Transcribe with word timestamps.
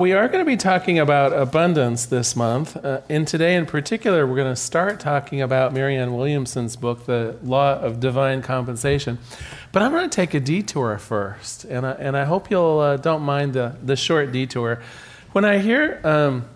We 0.00 0.14
are 0.14 0.28
going 0.28 0.38
to 0.38 0.46
be 0.46 0.56
talking 0.56 0.98
about 0.98 1.34
abundance 1.34 2.06
this 2.06 2.34
month. 2.34 2.74
Uh, 2.74 3.02
and 3.10 3.28
today, 3.28 3.54
in 3.54 3.66
particular, 3.66 4.26
we're 4.26 4.36
going 4.36 4.50
to 4.50 4.56
start 4.56 4.98
talking 4.98 5.42
about 5.42 5.74
Marianne 5.74 6.16
Williamson's 6.16 6.74
book, 6.74 7.04
The 7.04 7.36
Law 7.42 7.74
of 7.74 8.00
Divine 8.00 8.40
Compensation. 8.40 9.18
But 9.72 9.82
I'm 9.82 9.92
going 9.92 10.08
to 10.08 10.16
take 10.16 10.32
a 10.32 10.40
detour 10.40 10.96
first. 10.96 11.64
And 11.64 11.84
I, 11.84 11.90
and 11.90 12.16
I 12.16 12.24
hope 12.24 12.50
you'll 12.50 12.78
uh, 12.78 12.96
don't 12.96 13.20
mind 13.20 13.52
the, 13.52 13.76
the 13.82 13.94
short 13.94 14.32
detour. 14.32 14.80
When 15.32 15.44
I 15.44 15.58
hear. 15.58 16.00
Um, 16.02 16.46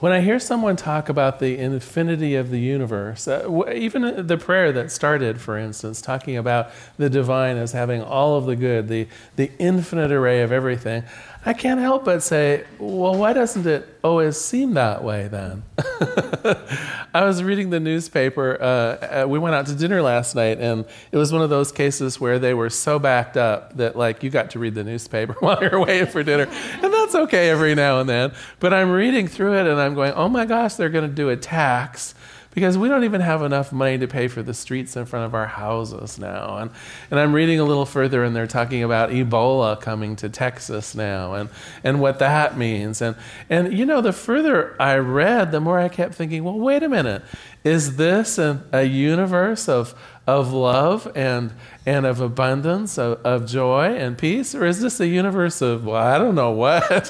when 0.00 0.12
I 0.12 0.22
hear 0.22 0.38
someone 0.40 0.76
talk 0.76 1.10
about 1.10 1.40
the 1.40 1.58
infinity 1.58 2.34
of 2.34 2.48
the 2.48 2.58
universe, 2.58 3.28
uh, 3.28 3.70
even 3.74 4.26
the 4.26 4.38
prayer 4.38 4.72
that 4.72 4.90
started, 4.90 5.38
for 5.38 5.58
instance, 5.58 6.00
talking 6.00 6.38
about 6.38 6.70
the 6.96 7.10
divine 7.10 7.58
as 7.58 7.72
having 7.72 8.02
all 8.02 8.38
of 8.38 8.46
the 8.46 8.56
good, 8.56 8.88
the, 8.88 9.06
the 9.36 9.50
infinite 9.58 10.10
array 10.10 10.40
of 10.40 10.52
everything, 10.52 11.04
I 11.44 11.54
can't 11.54 11.80
help 11.80 12.04
but 12.04 12.22
say, 12.22 12.64
well, 12.78 13.14
why 13.14 13.32
doesn't 13.32 13.66
it 13.66 13.88
always 14.04 14.36
seem 14.38 14.74
that 14.74 15.02
way 15.02 15.26
then? 15.28 15.62
I 17.14 17.24
was 17.24 17.42
reading 17.42 17.70
the 17.70 17.80
newspaper. 17.80 18.58
Uh, 18.60 19.22
uh, 19.22 19.26
we 19.26 19.38
went 19.38 19.54
out 19.54 19.66
to 19.66 19.74
dinner 19.74 20.02
last 20.02 20.34
night, 20.34 20.58
and 20.60 20.84
it 21.10 21.16
was 21.16 21.32
one 21.32 21.40
of 21.40 21.48
those 21.48 21.72
cases 21.72 22.20
where 22.20 22.38
they 22.38 22.52
were 22.52 22.68
so 22.68 22.98
backed 22.98 23.38
up 23.38 23.74
that, 23.78 23.96
like, 23.96 24.22
you 24.22 24.28
got 24.28 24.50
to 24.50 24.58
read 24.58 24.74
the 24.74 24.84
newspaper 24.84 25.32
while 25.40 25.58
you're 25.62 25.80
waiting 25.80 26.08
for 26.08 26.22
dinner. 26.22 26.46
And 26.82 26.92
that's 26.92 27.14
okay 27.14 27.48
every 27.48 27.74
now 27.74 28.00
and 28.00 28.08
then. 28.08 28.32
But 28.58 28.74
I'm 28.74 28.90
reading 28.90 29.26
through 29.26 29.54
it, 29.54 29.66
and 29.66 29.80
I'm 29.80 29.94
going, 29.94 30.12
oh 30.12 30.28
my 30.28 30.44
gosh, 30.44 30.74
they're 30.74 30.90
going 30.90 31.08
to 31.08 31.14
do 31.14 31.30
a 31.30 31.36
tax 31.38 32.14
because 32.52 32.76
we 32.76 32.88
don't 32.88 33.04
even 33.04 33.20
have 33.20 33.42
enough 33.42 33.72
money 33.72 33.96
to 33.98 34.08
pay 34.08 34.26
for 34.26 34.42
the 34.42 34.54
streets 34.54 34.96
in 34.96 35.06
front 35.06 35.24
of 35.24 35.34
our 35.34 35.46
houses 35.46 36.18
now. 36.18 36.56
And, 36.56 36.70
and 37.10 37.20
I'm 37.20 37.32
reading 37.32 37.60
a 37.60 37.64
little 37.64 37.86
further, 37.86 38.24
and 38.24 38.34
they're 38.34 38.48
talking 38.48 38.82
about 38.82 39.10
Ebola 39.10 39.80
coming 39.80 40.16
to 40.16 40.28
Texas 40.28 40.94
now 40.94 41.34
and, 41.34 41.48
and 41.84 42.00
what 42.00 42.18
that 42.18 42.58
means. 42.58 43.00
And, 43.00 43.14
and, 43.48 43.72
you 43.76 43.86
know, 43.86 44.00
the 44.00 44.12
further 44.12 44.74
I 44.82 44.96
read, 44.96 45.52
the 45.52 45.60
more 45.60 45.78
I 45.78 45.88
kept 45.88 46.14
thinking, 46.14 46.42
well, 46.42 46.58
wait 46.58 46.82
a 46.82 46.88
minute. 46.88 47.22
Is 47.62 47.96
this 47.96 48.38
a, 48.38 48.64
a 48.72 48.82
universe 48.82 49.68
of, 49.68 49.94
of 50.26 50.52
love 50.52 51.10
and, 51.14 51.52
and 51.86 52.06
of 52.06 52.20
abundance, 52.20 52.98
of, 52.98 53.20
of 53.24 53.46
joy 53.46 53.94
and 53.96 54.18
peace? 54.18 54.54
Or 54.54 54.64
is 54.64 54.80
this 54.80 54.98
a 54.98 55.06
universe 55.06 55.60
of, 55.60 55.84
well, 55.84 56.02
I 56.02 56.18
don't 56.18 56.34
know 56.34 56.50
what? 56.50 57.06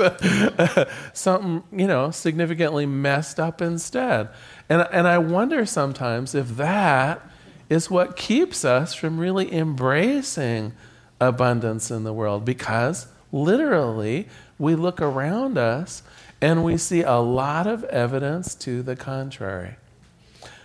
Something, 1.15 1.63
you 1.73 1.87
know, 1.87 2.11
significantly 2.11 2.85
messed 2.85 3.41
up 3.41 3.63
instead. 3.63 4.29
And, 4.71 4.87
and 4.93 5.07
I 5.09 5.19
wonder 5.19 5.67
sometimes 5.67 6.35
if 6.35 6.57
that 6.57 7.21
is 7.69 7.91
what 7.91 8.17
keeps 8.17 8.65
us 8.65 8.95
from 8.95 9.19
really 9.19 9.53
embracing 9.53 10.73
abundance 11.21 11.91
in 11.91 12.05
the 12.05 12.13
world 12.13 12.45
because 12.45 13.09
literally 13.33 14.29
we 14.59 14.75
look 14.75 15.03
around 15.03 15.59
us 15.59 16.03
and 16.41 16.65
we 16.65 16.77
see 16.77 17.03
a 17.03 17.17
lot 17.17 17.67
of 17.67 17.85
evidence 17.85 18.55
to 18.55 18.83
the 18.83 18.97
contrary. 18.97 19.77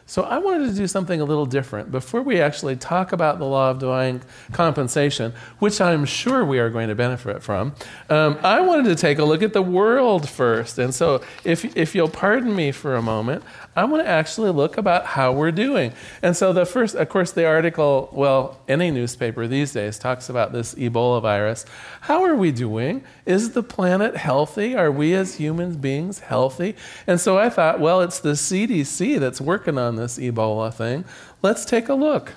So 0.07 0.21
I 0.21 0.37
wanted 0.37 0.69
to 0.69 0.75
do 0.75 0.85
something 0.85 1.19
a 1.19 1.25
little 1.25 1.47
different. 1.47 1.91
Before 1.91 2.21
we 2.21 2.39
actually 2.39 2.75
talk 2.75 3.11
about 3.11 3.39
the 3.39 3.45
law 3.45 3.71
of 3.71 3.79
divine 3.79 4.21
compensation, 4.51 5.33
which 5.57 5.81
I'm 5.81 6.05
sure 6.05 6.45
we 6.45 6.59
are 6.59 6.69
going 6.69 6.89
to 6.89 6.95
benefit 6.95 7.41
from, 7.41 7.73
um, 8.11 8.37
I 8.43 8.61
wanted 8.61 8.85
to 8.85 8.95
take 8.95 9.17
a 9.17 9.25
look 9.25 9.41
at 9.41 9.53
the 9.53 9.63
world 9.63 10.29
first. 10.29 10.77
And 10.77 10.93
so 10.93 11.21
if, 11.43 11.75
if 11.75 11.95
you'll 11.95 12.07
pardon 12.07 12.55
me 12.55 12.71
for 12.71 12.95
a 12.95 13.01
moment, 13.01 13.43
I 13.75 13.83
want 13.83 14.03
to 14.03 14.09
actually 14.09 14.51
look 14.51 14.77
about 14.77 15.05
how 15.05 15.33
we're 15.33 15.51
doing. 15.51 15.91
And 16.21 16.35
so 16.35 16.53
the 16.53 16.65
first, 16.65 16.95
of 16.95 17.09
course, 17.09 17.31
the 17.33 17.45
article, 17.45 18.09
well, 18.13 18.57
any 18.69 18.89
newspaper 18.89 19.47
these 19.47 19.73
days 19.73 19.99
talks 19.99 20.29
about 20.29 20.53
this 20.53 20.73
Ebola 20.75 21.21
virus. 21.21 21.65
How 22.01 22.23
are 22.23 22.35
we 22.35 22.51
doing? 22.51 23.03
Is 23.25 23.51
the 23.51 23.63
planet 23.63 24.15
healthy? 24.15 24.75
Are 24.75 24.91
we 24.91 25.13
as 25.13 25.35
human 25.35 25.75
beings 25.75 26.19
healthy? 26.19 26.75
And 27.05 27.19
so 27.19 27.37
I 27.37 27.49
thought, 27.49 27.81
well, 27.81 27.99
it's 27.99 28.19
the 28.19 28.31
CDC 28.31 29.19
that's 29.19 29.41
working 29.41 29.77
on 29.77 29.97
this 29.97 30.17
Ebola 30.17 30.73
thing. 30.73 31.03
Let's 31.41 31.65
take 31.65 31.89
a 31.89 31.95
look. 31.95 32.31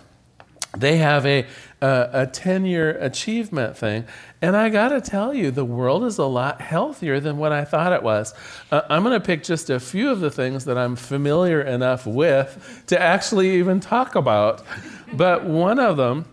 They 0.77 0.99
have 0.99 1.25
a, 1.25 1.47
uh, 1.81 2.09
a 2.13 2.27
10 2.27 2.67
year 2.67 2.91
achievement 2.99 3.77
thing. 3.77 4.05
And 4.41 4.57
I 4.57 4.69
got 4.69 4.91
to 4.91 5.01
tell 5.01 5.35
you, 5.35 5.51
the 5.51 5.65
world 5.65 6.05
is 6.05 6.19
a 6.19 6.25
lot 6.25 6.61
healthier 6.61 7.19
than 7.19 7.39
what 7.39 7.51
I 7.51 7.65
thought 7.65 7.93
it 7.93 8.03
was. 8.03 8.35
Uh, 8.71 8.83
I'm 8.89 9.03
going 9.03 9.19
to 9.19 9.25
pick 9.25 9.43
just 9.43 9.69
a 9.69 9.81
few 9.81 10.11
of 10.11 10.21
the 10.21 10.31
things 10.31 10.65
that 10.67 10.79
I'm 10.79 10.95
familiar 10.95 11.61
enough 11.61 12.07
with 12.07 12.85
to 12.87 13.01
actually 13.01 13.59
even 13.59 13.81
talk 13.81 14.15
about. 14.15 14.63
But 15.13 15.45
one 15.45 15.81
of 15.81 15.97
them, 15.97 16.27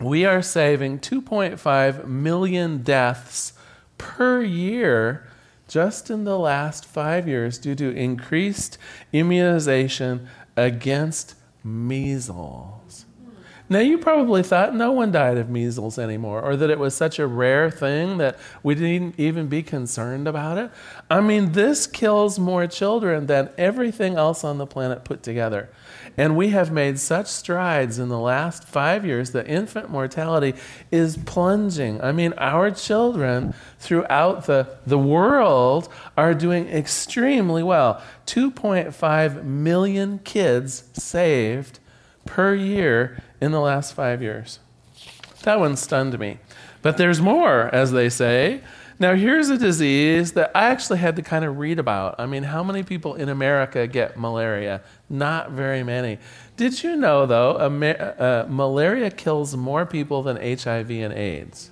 we 0.00 0.24
are 0.24 0.42
saving 0.42 1.00
2.5 1.00 2.06
million 2.06 2.82
deaths 2.82 3.52
per 3.98 4.42
year 4.42 5.26
just 5.66 6.10
in 6.10 6.24
the 6.24 6.38
last 6.38 6.84
five 6.84 7.28
years 7.28 7.58
due 7.58 7.74
to 7.76 7.90
increased 7.90 8.78
immunization 9.12 10.28
against 10.56 11.34
measles. 11.62 13.06
Now, 13.72 13.78
you 13.78 13.98
probably 13.98 14.42
thought 14.42 14.74
no 14.74 14.90
one 14.90 15.12
died 15.12 15.38
of 15.38 15.48
measles 15.48 15.96
anymore, 15.96 16.42
or 16.42 16.56
that 16.56 16.70
it 16.70 16.78
was 16.80 16.92
such 16.92 17.20
a 17.20 17.26
rare 17.28 17.70
thing 17.70 18.18
that 18.18 18.36
we 18.64 18.74
didn't 18.74 19.14
even 19.16 19.46
be 19.46 19.62
concerned 19.62 20.26
about 20.26 20.58
it. 20.58 20.72
I 21.08 21.20
mean, 21.20 21.52
this 21.52 21.86
kills 21.86 22.36
more 22.36 22.66
children 22.66 23.26
than 23.26 23.48
everything 23.56 24.16
else 24.16 24.42
on 24.42 24.58
the 24.58 24.66
planet 24.66 25.04
put 25.04 25.22
together. 25.22 25.68
And 26.16 26.36
we 26.36 26.48
have 26.48 26.72
made 26.72 26.98
such 26.98 27.28
strides 27.28 28.00
in 28.00 28.08
the 28.08 28.18
last 28.18 28.64
five 28.64 29.06
years 29.06 29.30
that 29.30 29.46
infant 29.46 29.88
mortality 29.88 30.54
is 30.90 31.16
plunging. 31.18 32.02
I 32.02 32.10
mean, 32.10 32.32
our 32.38 32.72
children 32.72 33.54
throughout 33.78 34.46
the, 34.46 34.78
the 34.84 34.98
world 34.98 35.88
are 36.16 36.34
doing 36.34 36.66
extremely 36.66 37.62
well. 37.62 38.02
2.5 38.26 39.44
million 39.44 40.18
kids 40.24 40.82
saved 40.92 41.78
per 42.24 42.52
year 42.52 43.22
in 43.40 43.52
the 43.52 43.60
last 43.60 43.94
five 43.94 44.22
years. 44.22 44.58
That 45.42 45.60
one 45.60 45.76
stunned 45.76 46.18
me. 46.18 46.38
But 46.82 46.96
there's 46.96 47.20
more, 47.20 47.74
as 47.74 47.92
they 47.92 48.08
say. 48.08 48.62
Now, 48.98 49.14
here's 49.14 49.48
a 49.48 49.56
disease 49.56 50.32
that 50.32 50.50
I 50.54 50.68
actually 50.68 50.98
had 50.98 51.16
to 51.16 51.22
kind 51.22 51.44
of 51.44 51.58
read 51.58 51.78
about. 51.78 52.16
I 52.18 52.26
mean, 52.26 52.42
how 52.42 52.62
many 52.62 52.82
people 52.82 53.14
in 53.14 53.30
America 53.30 53.86
get 53.86 54.18
malaria? 54.18 54.82
Not 55.08 55.52
very 55.52 55.82
many. 55.82 56.18
Did 56.58 56.82
you 56.82 56.96
know, 56.96 57.24
though, 57.24 57.52
uh, 57.52 58.46
malaria 58.48 59.10
kills 59.10 59.56
more 59.56 59.86
people 59.86 60.22
than 60.22 60.36
HIV 60.36 60.90
and 60.90 61.14
AIDS? 61.14 61.70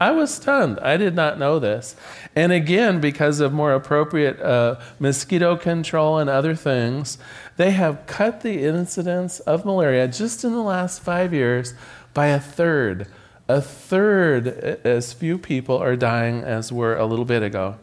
I 0.00 0.12
was 0.12 0.32
stunned. 0.32 0.78
I 0.80 0.96
did 0.96 1.14
not 1.14 1.38
know 1.38 1.58
this. 1.58 1.96
And 2.36 2.52
again, 2.52 3.00
because 3.00 3.40
of 3.40 3.52
more 3.52 3.72
appropriate 3.72 4.40
uh, 4.40 4.78
mosquito 5.00 5.56
control 5.56 6.18
and 6.18 6.30
other 6.30 6.54
things, 6.54 7.18
they 7.56 7.72
have 7.72 8.06
cut 8.06 8.42
the 8.42 8.64
incidence 8.64 9.40
of 9.40 9.64
malaria 9.64 10.06
just 10.06 10.44
in 10.44 10.52
the 10.52 10.62
last 10.62 11.02
five 11.02 11.34
years 11.34 11.74
by 12.14 12.26
a 12.26 12.38
third. 12.38 13.08
A 13.48 13.60
third 13.60 14.46
as 14.84 15.12
few 15.12 15.38
people 15.38 15.78
are 15.78 15.96
dying 15.96 16.44
as 16.44 16.70
were 16.70 16.96
a 16.96 17.06
little 17.06 17.24
bit 17.24 17.42
ago. 17.42 17.76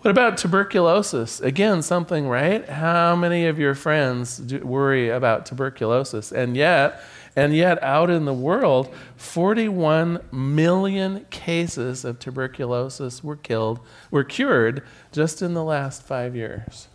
What 0.00 0.12
about 0.12 0.38
tuberculosis? 0.38 1.40
Again, 1.40 1.82
something, 1.82 2.28
right? 2.28 2.66
How 2.68 3.16
many 3.16 3.46
of 3.46 3.58
your 3.58 3.74
friends 3.74 4.40
worry 4.62 5.10
about 5.10 5.44
tuberculosis? 5.44 6.30
And 6.30 6.56
yet, 6.56 7.00
and 7.36 7.54
yet, 7.54 7.82
out 7.82 8.10
in 8.10 8.24
the 8.24 8.34
world, 8.34 8.94
41 9.16 10.20
million 10.32 11.26
cases 11.30 12.04
of 12.04 12.18
tuberculosis 12.18 13.22
were 13.22 13.36
killed, 13.36 13.80
were 14.10 14.24
cured 14.24 14.82
just 15.12 15.42
in 15.42 15.54
the 15.54 15.64
last 15.64 16.02
five 16.02 16.34
years. 16.34 16.88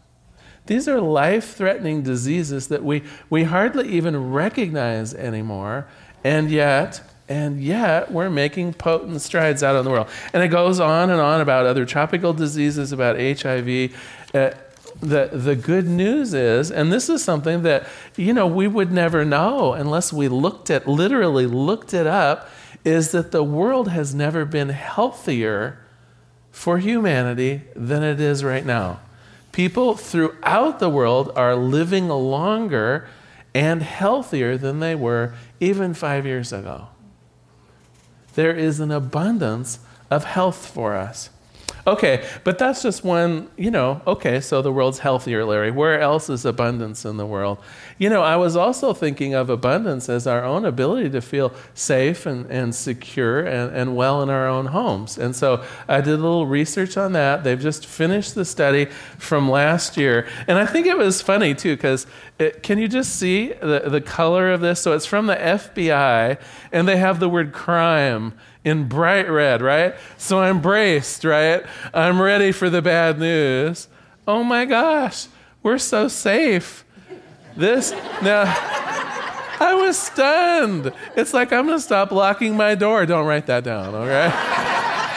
These 0.66 0.88
are 0.88 1.02
life 1.02 1.56
threatening 1.56 2.04
diseases 2.04 2.70
that 2.70 2.84
we, 2.84 3.04
we 3.30 3.44
hardly 3.44 3.90
even 3.90 4.32
recognize 4.32 5.14
anymore, 5.14 5.88
and 6.24 6.50
yet, 6.50 7.02
and 7.28 7.62
yet 7.62 8.12
we're 8.12 8.30
making 8.30 8.74
potent 8.74 9.22
strides 9.22 9.62
out 9.62 9.76
in 9.76 9.84
the 9.84 9.92
world. 9.92 10.08
And 10.32 10.42
it 10.42 10.48
goes 10.48 10.80
on 10.80 11.10
and 11.10 11.20
on 11.20 11.42
about 11.42 11.66
other 11.66 11.86
tropical 11.86 12.34
diseases, 12.34 12.92
about 12.92 13.18
HIV. 13.18 13.94
Uh, 14.34 14.52
the, 15.04 15.30
the 15.32 15.56
good 15.56 15.88
news 15.88 16.34
is, 16.34 16.72
and 16.72 16.92
this 16.92 17.10
is 17.10 17.24
something 17.24 17.64
that, 17.64 17.88
you 18.16 18.34
know, 18.34 18.48
we 18.48 18.68
would 18.68 18.92
never 18.92 19.26
know 19.26 19.74
unless 19.74 20.14
we 20.14 20.28
looked 20.28 20.70
at, 20.70 20.88
literally 20.88 21.46
looked 21.46 21.94
it 21.94 22.08
up, 22.08 22.50
is 22.86 23.12
that 23.12 23.32
the 23.32 23.44
world 23.44 23.90
has 23.90 24.16
never 24.16 24.46
been 24.46 24.70
healthier 24.70 25.80
for 26.52 26.78
humanity 26.78 27.62
than 27.76 28.04
it 28.04 28.20
is 28.20 28.44
right 28.44 28.66
now. 28.66 29.00
People 29.52 29.96
throughout 29.96 30.80
the 30.80 30.90
world 30.90 31.32
are 31.36 31.56
living 31.56 32.08
longer 32.08 33.08
and 33.54 33.84
healthier 33.84 34.58
than 34.58 34.80
they 34.80 34.96
were 34.96 35.34
even 35.60 35.94
five 35.94 36.26
years 36.26 36.52
ago. 36.52 36.88
there 38.36 38.56
is 38.56 38.80
an 38.80 38.92
abundance 38.92 39.80
of 40.10 40.24
health 40.24 40.66
for 40.68 40.96
us. 40.96 41.30
Okay, 41.86 42.26
but 42.46 42.58
that's 42.58 42.82
just 42.82 43.04
one, 43.04 43.50
you 43.58 43.70
know, 43.70 44.02
okay, 44.08 44.40
so 44.40 44.62
the 44.62 44.72
world's 44.72 45.00
healthier, 45.00 45.44
Larry. 45.44 45.70
Where 45.70 46.00
else 46.00 46.30
is 46.30 46.46
abundance 46.46 47.04
in 47.04 47.18
the 47.18 47.26
world? 47.26 47.58
You 47.98 48.10
know, 48.10 48.22
I 48.22 48.38
was 48.38 48.56
also 48.56 48.94
thinking 48.94 49.34
of 49.34 49.50
abundance 49.50 50.08
as 50.08 50.26
our 50.26 50.46
own 50.46 50.64
ability 50.64 51.10
to 51.10 51.20
feel 51.20 51.54
safe 51.74 52.26
and, 52.26 52.46
and 52.50 52.74
secure 52.74 53.42
and, 53.42 53.76
and 53.76 53.98
well 53.98 54.24
in 54.24 54.30
our 54.30 54.48
own 54.48 54.68
homes. 54.68 55.18
And 55.18 55.36
so 55.36 55.62
I 55.90 56.00
did 56.00 56.14
a 56.14 56.24
little 56.24 56.48
research 56.48 56.96
on 56.96 57.12
that. 57.14 57.44
They've 57.44 57.60
just 57.60 57.86
finished 57.86 58.34
the 58.34 58.46
study 58.46 58.86
from 59.18 59.52
last 59.52 59.98
year. 59.98 60.26
And 60.48 60.58
I 60.58 60.66
think 60.66 60.88
it 60.88 60.98
was 60.98 61.22
funny, 61.22 61.54
too, 61.54 61.76
because 61.76 62.08
can 62.62 62.80
you 62.80 62.88
just 62.88 63.18
see 63.18 63.52
the, 63.54 63.84
the 63.88 64.02
color 64.02 64.54
of 64.54 64.62
this? 64.62 64.80
So 64.82 64.94
it's 64.94 65.06
from 65.06 65.28
the 65.28 65.36
FBI, 65.36 66.40
and 66.72 66.88
they 66.88 66.98
have 66.98 67.20
the 67.20 67.28
word 67.28 67.52
crime 67.52 68.34
in 68.64 68.88
bright 68.88 69.30
red, 69.30 69.62
right? 69.62 69.96
So 70.18 70.42
I'm 70.42 70.62
braced, 70.62 71.24
right? 71.24 71.64
I'm 71.94 72.22
ready 72.22 72.52
for 72.52 72.70
the 72.70 72.82
bad 72.82 73.20
news. 73.20 73.88
Oh 74.28 74.44
my 74.44 74.66
gosh, 74.66 75.28
we're 75.62 75.78
so 75.78 76.08
safe. 76.08 76.86
This, 77.56 77.92
now, 78.22 78.44
I 79.60 79.74
was 79.76 79.98
stunned. 79.98 80.92
It's 81.16 81.34
like 81.34 81.54
I'm 81.54 81.68
going 81.68 81.78
to 81.78 81.84
stop 81.84 82.12
locking 82.12 82.58
my 82.58 82.76
door. 82.76 83.06
Don't 83.06 83.28
write 83.28 83.46
that 83.48 83.64
down, 83.64 83.94
okay? 83.94 84.72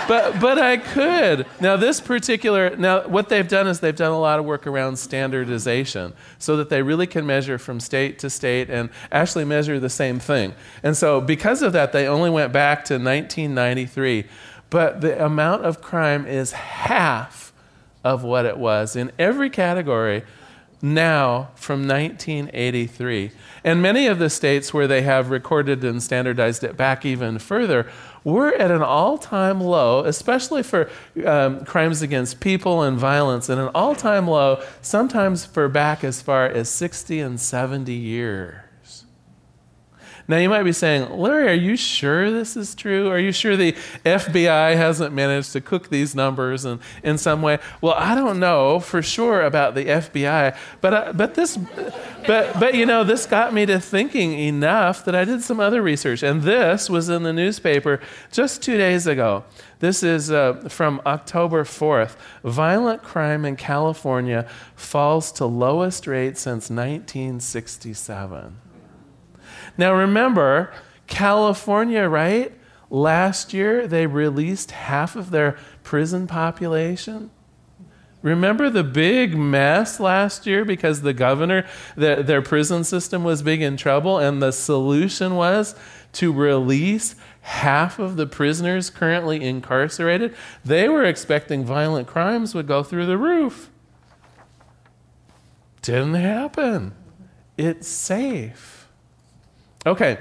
But 0.08 0.40
but 0.40 0.58
I 0.58 0.76
could. 0.76 1.46
Now 1.60 1.76
this 1.76 2.00
particular 2.00 2.76
now 2.76 3.06
what 3.06 3.28
they've 3.28 3.46
done 3.46 3.66
is 3.66 3.80
they've 3.80 3.94
done 3.94 4.12
a 4.12 4.20
lot 4.20 4.38
of 4.38 4.44
work 4.44 4.66
around 4.66 4.96
standardization 4.98 6.12
so 6.38 6.56
that 6.56 6.68
they 6.68 6.82
really 6.82 7.06
can 7.06 7.26
measure 7.26 7.58
from 7.58 7.80
state 7.80 8.18
to 8.20 8.30
state 8.30 8.70
and 8.70 8.90
actually 9.12 9.44
measure 9.44 9.78
the 9.80 9.90
same 9.90 10.18
thing. 10.18 10.54
And 10.82 10.96
so 10.96 11.20
because 11.20 11.62
of 11.62 11.72
that 11.72 11.92
they 11.92 12.06
only 12.06 12.30
went 12.30 12.52
back 12.52 12.84
to 12.86 12.94
1993. 12.94 14.24
But 14.68 15.00
the 15.00 15.24
amount 15.24 15.64
of 15.64 15.80
crime 15.80 16.26
is 16.26 16.52
half 16.52 17.52
of 18.02 18.24
what 18.24 18.46
it 18.46 18.58
was 18.58 18.96
in 18.96 19.12
every 19.18 19.50
category 19.50 20.24
now 20.82 21.50
from 21.54 21.86
1983. 21.88 23.30
And 23.64 23.82
many 23.82 24.06
of 24.06 24.18
the 24.18 24.30
states 24.30 24.72
where 24.72 24.86
they 24.86 25.02
have 25.02 25.30
recorded 25.30 25.82
and 25.82 26.02
standardized 26.02 26.62
it 26.62 26.76
back 26.76 27.04
even 27.04 27.38
further 27.38 27.90
we're 28.26 28.52
at 28.54 28.72
an 28.72 28.82
all 28.82 29.18
time 29.18 29.60
low, 29.60 30.02
especially 30.02 30.64
for 30.64 30.90
um, 31.24 31.64
crimes 31.64 32.02
against 32.02 32.40
people 32.40 32.82
and 32.82 32.98
violence, 32.98 33.48
and 33.48 33.60
an 33.60 33.68
all 33.72 33.94
time 33.94 34.26
low, 34.26 34.60
sometimes 34.82 35.46
for 35.46 35.68
back 35.68 36.02
as 36.02 36.20
far 36.20 36.44
as 36.44 36.68
60 36.68 37.20
and 37.20 37.38
70 37.38 37.92
years. 37.92 38.65
Now, 40.28 40.38
you 40.38 40.48
might 40.48 40.64
be 40.64 40.72
saying, 40.72 41.16
Larry, 41.16 41.48
are 41.48 41.52
you 41.52 41.76
sure 41.76 42.32
this 42.32 42.56
is 42.56 42.74
true? 42.74 43.08
Are 43.08 43.18
you 43.18 43.30
sure 43.30 43.56
the 43.56 43.72
FBI 44.04 44.76
hasn't 44.76 45.14
managed 45.14 45.52
to 45.52 45.60
cook 45.60 45.88
these 45.88 46.16
numbers 46.16 46.64
in, 46.64 46.80
in 47.04 47.16
some 47.16 47.42
way? 47.42 47.58
Well, 47.80 47.94
I 47.94 48.16
don't 48.16 48.40
know 48.40 48.80
for 48.80 49.02
sure 49.02 49.42
about 49.42 49.76
the 49.76 49.84
FBI, 49.84 50.56
but, 50.80 50.94
uh, 50.94 51.12
but, 51.12 51.34
this, 51.34 51.56
but, 52.26 52.58
but 52.58 52.74
you 52.74 52.86
know, 52.86 53.04
this 53.04 53.24
got 53.24 53.54
me 53.54 53.66
to 53.66 53.78
thinking 53.78 54.32
enough 54.32 55.04
that 55.04 55.14
I 55.14 55.24
did 55.24 55.42
some 55.42 55.60
other 55.60 55.80
research. 55.80 56.24
And 56.24 56.42
this 56.42 56.90
was 56.90 57.08
in 57.08 57.22
the 57.22 57.32
newspaper 57.32 58.00
just 58.32 58.62
two 58.62 58.76
days 58.76 59.06
ago. 59.06 59.44
This 59.78 60.02
is 60.02 60.32
uh, 60.32 60.54
from 60.68 61.00
October 61.06 61.62
4th. 61.62 62.16
Violent 62.42 63.02
crime 63.02 63.44
in 63.44 63.54
California 63.54 64.48
falls 64.74 65.30
to 65.32 65.46
lowest 65.46 66.06
rate 66.08 66.36
since 66.36 66.68
1967. 66.70 68.65
Now 69.78 69.94
remember, 69.94 70.72
California, 71.06 72.08
right? 72.08 72.52
Last 72.90 73.52
year 73.52 73.86
they 73.86 74.06
released 74.06 74.70
half 74.70 75.16
of 75.16 75.30
their 75.30 75.56
prison 75.82 76.26
population. 76.26 77.30
Remember 78.22 78.70
the 78.70 78.82
big 78.82 79.36
mess 79.36 80.00
last 80.00 80.46
year 80.46 80.64
because 80.64 81.02
the 81.02 81.12
governor, 81.12 81.64
the, 81.94 82.24
their 82.24 82.42
prison 82.42 82.82
system 82.82 83.22
was 83.22 83.40
big 83.40 83.62
in 83.62 83.76
trouble, 83.76 84.18
and 84.18 84.42
the 84.42 84.50
solution 84.50 85.36
was 85.36 85.76
to 86.14 86.32
release 86.32 87.14
half 87.42 88.00
of 88.00 88.16
the 88.16 88.26
prisoners 88.26 88.90
currently 88.90 89.44
incarcerated? 89.44 90.34
They 90.64 90.88
were 90.88 91.04
expecting 91.04 91.64
violent 91.64 92.08
crimes 92.08 92.52
would 92.52 92.66
go 92.66 92.82
through 92.82 93.06
the 93.06 93.18
roof. 93.18 93.70
Didn't 95.82 96.14
happen. 96.14 96.94
It's 97.56 97.86
safe. 97.86 98.75
Okay. 99.86 100.18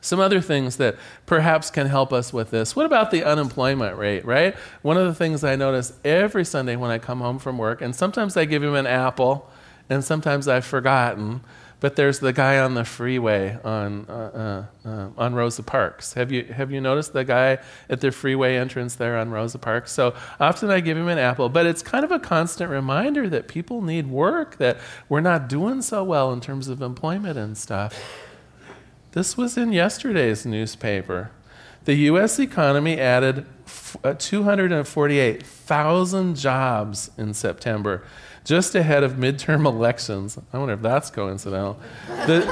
Some 0.00 0.18
other 0.18 0.40
things 0.40 0.76
that 0.76 0.96
perhaps 1.26 1.70
can 1.70 1.86
help 1.86 2.10
us 2.10 2.32
with 2.32 2.50
this. 2.50 2.74
What 2.74 2.86
about 2.86 3.10
the 3.10 3.22
unemployment 3.22 3.98
rate, 3.98 4.24
right? 4.24 4.54
One 4.80 4.96
of 4.96 5.06
the 5.06 5.14
things 5.14 5.44
I 5.44 5.56
notice 5.56 5.92
every 6.04 6.46
Sunday 6.46 6.76
when 6.76 6.90
I 6.90 6.98
come 6.98 7.20
home 7.20 7.38
from 7.38 7.58
work, 7.58 7.82
and 7.82 7.94
sometimes 7.94 8.34
I 8.36 8.46
give 8.46 8.62
him 8.62 8.74
an 8.74 8.86
apple, 8.86 9.50
and 9.90 10.02
sometimes 10.02 10.48
I've 10.48 10.64
forgotten, 10.64 11.42
but 11.80 11.96
there's 11.96 12.20
the 12.20 12.32
guy 12.32 12.58
on 12.58 12.74
the 12.74 12.84
freeway 12.84 13.58
on, 13.62 14.06
uh, 14.08 14.66
uh, 14.84 14.88
uh, 14.88 15.08
on 15.18 15.34
Rosa 15.34 15.62
Parks. 15.62 16.14
Have 16.14 16.32
you, 16.32 16.44
have 16.44 16.70
you 16.70 16.80
noticed 16.80 17.12
the 17.12 17.24
guy 17.24 17.58
at 17.90 18.00
the 18.00 18.10
freeway 18.10 18.56
entrance 18.56 18.94
there 18.94 19.18
on 19.18 19.30
Rosa 19.30 19.58
Parks? 19.58 19.92
So 19.92 20.14
often 20.38 20.70
I 20.70 20.80
give 20.80 20.96
him 20.96 21.08
an 21.08 21.18
apple, 21.18 21.50
but 21.50 21.66
it's 21.66 21.82
kind 21.82 22.04
of 22.04 22.10
a 22.10 22.18
constant 22.18 22.70
reminder 22.70 23.28
that 23.28 23.48
people 23.48 23.82
need 23.82 24.06
work, 24.06 24.56
that 24.56 24.78
we're 25.10 25.20
not 25.20 25.48
doing 25.48 25.82
so 25.82 26.04
well 26.04 26.32
in 26.32 26.40
terms 26.40 26.68
of 26.68 26.80
employment 26.80 27.36
and 27.36 27.56
stuff. 27.58 27.98
This 29.12 29.36
was 29.36 29.56
in 29.56 29.72
yesterday's 29.72 30.46
newspaper. 30.46 31.32
The 31.84 31.94
U.S. 31.94 32.38
economy 32.38 33.00
added 33.00 33.44
uh, 34.04 34.14
248,000 34.14 36.36
jobs 36.36 37.10
in 37.18 37.34
September, 37.34 38.04
just 38.44 38.76
ahead 38.76 39.02
of 39.02 39.14
midterm 39.14 39.66
elections. 39.74 40.38
I 40.52 40.58
wonder 40.58 40.74
if 40.74 40.82
that's 40.82 41.10
coincidental. 41.10 41.76
The, 42.06 42.46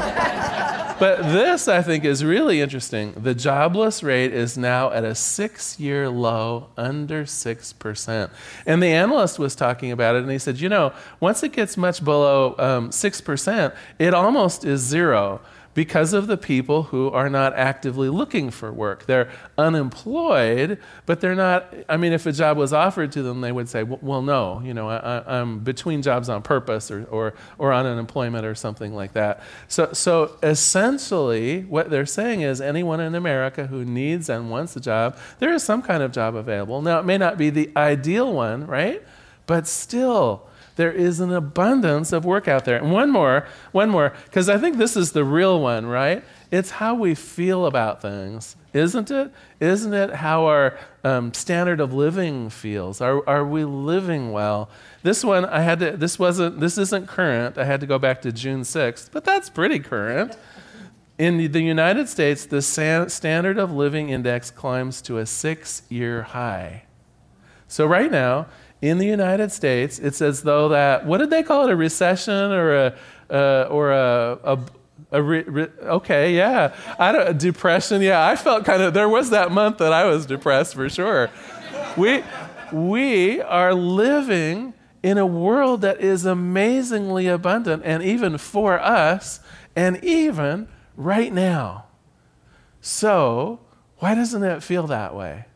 but 0.99 1.23
this, 1.23 1.69
I 1.69 1.81
think, 1.81 2.05
is 2.05 2.25
really 2.25 2.61
interesting. 2.61 3.13
The 3.13 3.37
jobless 3.37 4.03
rate 4.03 4.33
is 4.33 4.59
now 4.59 4.91
at 4.91 5.05
a 5.05 5.15
six 5.15 5.79
year 5.79 6.09
low, 6.09 6.71
under 6.77 7.23
6%. 7.25 8.31
And 8.67 8.83
the 8.83 8.89
analyst 8.89 9.39
was 9.39 9.55
talking 9.55 9.93
about 9.93 10.17
it, 10.17 10.23
and 10.23 10.33
he 10.33 10.39
said, 10.39 10.59
you 10.59 10.69
know, 10.69 10.93
once 11.21 11.45
it 11.45 11.53
gets 11.53 11.77
much 11.77 12.05
below 12.05 12.57
um, 12.59 12.91
6%, 12.91 13.77
it 14.01 14.13
almost 14.13 14.65
is 14.65 14.81
zero 14.81 15.41
because 15.75 16.13
of 16.13 16.27
the 16.27 16.37
people 16.37 16.85
who 16.85 17.09
are 17.11 17.31
not 17.31 17.55
actively 17.55 18.09
looking 18.09 18.51
for 18.51 18.73
work. 18.73 19.07
They're 19.07 19.31
unemployed, 19.57 20.79
but 21.07 21.21
they're 21.21 21.35
not. 21.35 21.73
I 21.89 21.97
mean, 21.97 22.13
if 22.13 22.27
a 22.27 22.33
job 22.33 22.57
was 22.57 22.73
offered 22.73 23.13
to 23.13 23.23
them, 23.23 23.41
they 23.43 23.53
would 23.53 23.69
say, 23.69 23.85
well, 23.85 24.23
no, 24.23 24.61
you 24.65 24.75
know, 24.75 24.89
I, 24.89 25.39
am 25.39 25.61
between 25.61 26.03
jobs 26.03 26.29
on 26.29 26.43
purpose 26.43 26.91
or, 26.91 27.05
or, 27.05 27.35
or 27.59 27.73
on 27.73 27.87
unemployment 27.87 28.45
or 28.45 28.55
something 28.55 28.95
like 28.95 29.13
that. 29.13 29.41
So, 29.69 29.93
so 29.93 30.37
essentially, 30.43 31.63
what 31.63 31.91
they're 31.91 32.07
saying 32.07 32.41
is 32.41 32.61
anyone 32.61 33.01
in 33.01 33.15
America 33.15 33.67
who 33.67 33.85
needs 33.85 34.29
and 34.29 34.51
wants 34.51 34.75
a 34.75 34.81
job, 34.81 35.17
there 35.39 35.53
is 35.53 35.63
some 35.63 35.83
kind 35.83 36.03
of 36.03 36.11
job 36.11 36.35
available. 36.35 36.83
Now, 36.83 36.99
it 36.99 37.05
may 37.05 37.19
not 37.19 37.39
be 37.39 37.51
the 37.51 37.71
ideal 37.77 38.33
one, 38.33 38.67
right? 38.67 39.03
But 39.47 39.67
still, 39.67 40.48
there 40.79 40.93
is 40.93 41.19
an 41.19 41.33
abundance 41.33 42.13
of 42.13 42.25
work 42.25 42.47
out 42.47 42.65
there. 42.65 42.77
And 42.77 42.93
one 42.93 43.11
more, 43.11 43.49
one 43.73 43.91
more, 43.91 44.13
because 44.27 44.49
I 44.49 44.59
think 44.59 44.77
this 44.77 44.97
is 44.97 45.11
the 45.11 45.25
real 45.25 45.61
one, 45.61 45.87
right? 45.87 46.23
It's 46.53 46.71
how 46.71 46.95
we 46.95 47.17
feel 47.17 47.67
about 47.67 48.01
things, 48.01 48.55
isn't 48.73 49.11
it? 49.11 49.33
Isn't 49.59 49.93
it 49.93 50.15
how 50.15 50.47
our 50.47 50.79
um, 51.03 51.35
standard 51.35 51.81
of 51.81 51.93
living 51.93 52.49
feels? 52.49 53.01
Are, 53.01 53.29
are 53.29 53.45
we 53.45 53.65
living 53.65 54.31
well? 54.31 54.71
This 55.03 55.25
one, 55.25 55.45
I 55.45 55.63
had 55.63 55.81
to, 55.81 55.97
this 55.97 56.17
wasn't, 56.17 56.61
this 56.61 56.79
isn't 56.79 57.09
current. 57.09 57.59
I 57.59 57.65
had 57.65 57.81
to 57.81 57.87
go 57.87 57.99
back 57.99 58.23
to 58.23 58.31
June 58.31 58.61
6th, 58.61 59.11
but 59.11 59.25
that's 59.25 59.51
pretty 59.51 59.81
current. 59.81 60.39
In 61.19 61.39
the 61.51 61.61
United 61.61 62.09
States, 62.09 62.47
the 62.47 62.63
standard 62.63 63.59
of 63.59 63.73
living 63.73 64.11
index 64.11 64.53
climbs 64.53 65.03
to 65.03 65.19
a 65.19 65.27
six 65.27 65.83
year 65.89 66.23
high. 66.23 66.85
So, 67.67 67.85
right 67.85 68.11
now, 68.11 68.47
in 68.81 68.99
the 68.99 69.07
United 69.07 69.51
States, 69.51 69.99
it's 69.99 70.23
as 70.23 70.43
though 70.43 70.69
that, 70.69 71.05
what 71.05 71.19
did 71.19 71.31
they 71.31 71.43
call 71.43 71.69
it, 71.69 71.73
a 71.73 71.77
recession 71.77 72.53
or 72.53 72.75
a, 72.75 72.95
uh, 73.31 73.69
or 73.71 73.93
a, 73.93 74.39
a, 74.45 74.59
a 75.13 75.23
re, 75.23 75.43
re, 75.43 75.67
okay, 75.83 76.35
yeah. 76.37 76.75
I 76.99 77.13
don't, 77.13 77.39
depression, 77.39 78.03
yeah. 78.03 78.27
I 78.27 78.37
felt 78.37 78.65
kind 78.65 78.83
of, 78.83 78.95
there 78.95 79.09
was 79.09 79.31
that 79.31 79.51
month 79.51 79.79
that 79.79 79.93
I 79.93 80.05
was 80.05 80.27
depressed 80.27 80.75
for 80.75 80.89
sure. 80.89 81.31
We, 81.97 82.23
we 82.73 83.41
are 83.41 83.75
living 83.75 84.75
in 85.03 85.19
a 85.19 85.27
world 85.27 85.81
that 85.81 86.01
is 86.01 86.25
amazingly 86.25 87.27
abundant, 87.27 87.83
and 87.85 88.03
even 88.03 88.39
for 88.39 88.79
us, 88.79 89.41
and 89.75 90.03
even 90.05 90.69
right 90.97 91.33
now. 91.33 91.87
So, 92.81 93.61
why 93.99 94.15
doesn't 94.15 94.43
it 94.43 94.63
feel 94.63 94.87
that 94.89 95.15
way? 95.15 95.47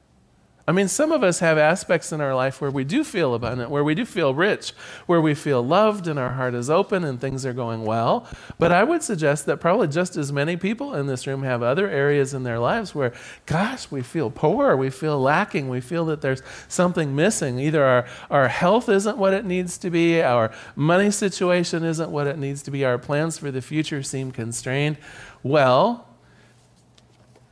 I 0.67 0.71
mean, 0.71 0.87
some 0.87 1.11
of 1.11 1.25
us 1.25 1.41
have 1.41 1.59
aspects 1.59 2.13
in 2.13 2.21
our 2.21 2.37
life 2.37 2.61
where 2.61 2.71
we 2.71 2.85
do 2.85 3.03
feel 3.03 3.35
abundant, 3.35 3.71
where 3.71 3.83
we 3.83 3.97
do 3.97 4.07
feel 4.07 4.33
rich, 4.33 4.73
where 5.07 5.21
we 5.21 5.35
feel 5.35 5.61
loved 5.61 6.07
and 6.07 6.21
our 6.21 6.31
heart 6.31 6.55
is 6.55 6.71
open 6.71 7.03
and 7.03 7.21
things 7.21 7.45
are 7.45 7.53
going 7.53 7.85
well. 7.85 8.29
But 8.61 8.71
I 8.71 8.85
would 8.85 9.03
suggest 9.03 9.47
that 9.47 9.57
probably 9.57 9.89
just 9.89 10.17
as 10.17 10.33
many 10.33 10.57
people 10.57 10.95
in 10.95 11.09
this 11.09 11.27
room 11.27 11.43
have 11.43 11.65
other 11.65 11.89
areas 11.89 12.33
in 12.33 12.45
their 12.45 12.61
lives 12.61 12.95
where, 12.95 13.13
gosh, 13.45 13.91
we 13.91 14.03
feel 14.03 14.31
poor, 14.31 14.77
we 14.77 14.89
feel 14.89 15.21
lacking, 15.21 15.69
we 15.69 15.81
feel 15.81 16.05
that 16.07 16.21
there's 16.21 16.43
something 16.69 17.17
missing. 17.17 17.59
Either 17.59 17.85
our, 17.85 18.07
our 18.31 18.47
health 18.47 18.89
isn't 18.89 19.19
what 19.19 19.35
it 19.35 19.45
needs 19.45 19.77
to 19.79 19.91
be, 19.91 20.23
our 20.23 20.53
money 20.77 21.11
situation 21.11 21.83
isn't 21.83 22.11
what 22.11 22.29
it 22.29 22.39
needs 22.39 22.63
to 22.63 22.71
be, 22.71 22.85
our 22.85 22.99
plans 22.99 23.37
for 23.37 23.51
the 23.51 23.63
future 23.63 24.03
seem 24.03 24.31
constrained. 24.31 24.97
Well, 25.43 26.07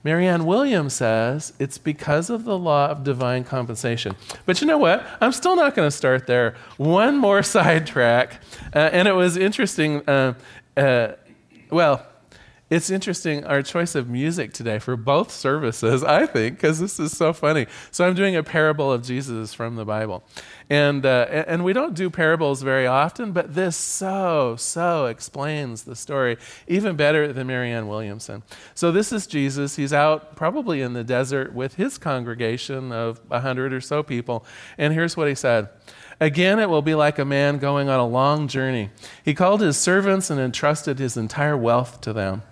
Marianne 0.03 0.47
Williams 0.47 0.95
says 0.95 1.53
it's 1.59 1.77
because 1.79 2.31
of 2.31 2.45
the 2.45 2.59
law 2.59 2.89
of 2.89 3.05
divine 3.05 3.45
compensation. 3.45 4.17
But 4.47 4.61
you 4.61 4.67
know 4.67 4.79
what? 4.79 5.07
I'm 5.21 5.33
still 5.33 5.57
not 5.57 5.75
going 5.75 5.87
to 5.87 5.95
start 5.95 6.27
there. 6.27 6.55
One 6.79 7.19
more 7.19 7.43
sidetrack. 7.57 8.41
Uh, 8.75 8.79
and 8.79 9.07
it 9.07 9.13
was 9.13 9.37
interesting. 9.37 10.09
Uh, 10.09 10.35
uh, 10.77 11.13
well, 11.71 12.07
it's 12.71 12.89
interesting 12.89 13.45
our 13.45 13.63
choice 13.63 13.97
of 13.97 14.09
music 14.09 14.53
today 14.53 14.79
for 14.79 14.97
both 14.97 15.33
services, 15.33 16.05
I 16.05 16.25
think, 16.27 16.57
because 16.57 16.79
this 16.79 17.01
is 17.01 17.17
so 17.17 17.33
funny. 17.33 17.67
So 17.91 18.07
I'm 18.07 18.15
doing 18.15 18.37
a 18.37 18.45
parable 18.45 18.93
of 18.93 19.03
Jesus 19.03 19.53
from 19.53 19.75
the 19.75 19.85
Bible. 19.85 20.23
And, 20.71 21.05
uh, 21.05 21.27
and 21.49 21.65
we 21.65 21.73
don't 21.73 21.95
do 21.95 22.09
parables 22.11 22.63
very 22.63 22.87
often, 22.87 23.33
but 23.33 23.57
this 23.57 23.77
so, 23.77 24.55
so 24.57 25.07
explains 25.07 25.83
the 25.83 25.97
story 25.97 26.37
even 26.69 26.95
better 26.95 27.33
than 27.33 27.49
Marianne 27.49 27.89
Williamson. 27.89 28.45
So 28.77 28.93
this 28.93 29.13
is 29.13 29.27
Jesus. 29.27 29.75
He's 29.75 29.93
out 29.93 30.37
probably 30.37 30.81
in 30.81 30.93
the 30.93 31.03
desert 31.03 31.53
with 31.53 31.75
his 31.75 31.99
congregation 31.99 32.93
of 32.93 33.21
a 33.33 33.41
hundred 33.41 33.73
or 33.73 33.81
so 33.81 34.05
people. 34.05 34.47
And 34.79 34.95
here's 34.95 35.17
what 35.17 35.27
he 35.27 35.35
said. 35.35 35.69
Again, 36.21 36.61
it 36.61 36.69
will 36.69 36.83
be 36.83 36.95
like 36.95 37.19
a 37.19 37.25
man 37.25 37.59
going 37.59 37.89
on 37.89 37.99
a 37.99 38.07
long 38.07 38.47
journey. 38.47 38.91
He 39.25 39.35
called 39.35 39.61
his 39.61 39.77
servants 39.77 40.31
and 40.31 40.39
entrusted 40.39 41.01
his 41.01 41.17
entire 41.17 41.57
wealth 41.57 42.01
to 42.03 42.13
them. 42.13 42.43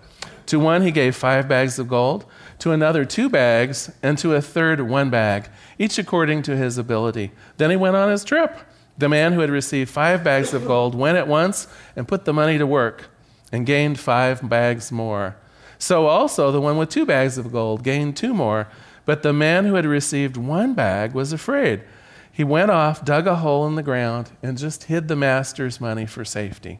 To 0.49 0.59
one 0.59 0.81
he 0.81 0.89
gave 0.89 1.15
five 1.15 1.47
bags 1.47 1.77
of 1.77 1.87
gold, 1.87 2.25
to 2.57 2.71
another 2.71 3.05
two 3.05 3.29
bags, 3.29 3.91
and 4.01 4.17
to 4.17 4.33
a 4.33 4.41
third 4.41 4.81
one 4.81 5.11
bag, 5.11 5.47
each 5.77 5.99
according 5.99 6.41
to 6.43 6.57
his 6.57 6.79
ability. 6.79 7.33
Then 7.57 7.69
he 7.69 7.75
went 7.75 7.95
on 7.95 8.09
his 8.09 8.23
trip. 8.23 8.57
The 8.97 9.09
man 9.09 9.33
who 9.33 9.41
had 9.41 9.51
received 9.51 9.91
five 9.91 10.23
bags 10.23 10.51
of 10.51 10.65
gold 10.65 10.95
went 10.95 11.19
at 11.19 11.27
once 11.27 11.67
and 11.95 12.07
put 12.07 12.25
the 12.25 12.33
money 12.33 12.57
to 12.57 12.65
work 12.65 13.09
and 13.51 13.63
gained 13.63 13.99
five 13.99 14.49
bags 14.49 14.91
more. 14.91 15.35
So 15.77 16.07
also 16.07 16.51
the 16.51 16.59
one 16.59 16.79
with 16.79 16.89
two 16.89 17.05
bags 17.05 17.37
of 17.37 17.51
gold 17.51 17.83
gained 17.83 18.17
two 18.17 18.33
more. 18.33 18.67
But 19.05 19.21
the 19.21 19.33
man 19.33 19.65
who 19.65 19.75
had 19.75 19.85
received 19.85 20.35
one 20.35 20.73
bag 20.73 21.13
was 21.13 21.31
afraid. 21.31 21.83
He 22.31 22.43
went 22.43 22.71
off, 22.71 23.05
dug 23.05 23.27
a 23.27 23.35
hole 23.35 23.67
in 23.67 23.75
the 23.75 23.83
ground, 23.83 24.31
and 24.41 24.57
just 24.57 24.85
hid 24.85 25.09
the 25.09 25.15
master's 25.15 25.79
money 25.79 26.07
for 26.07 26.25
safety. 26.25 26.79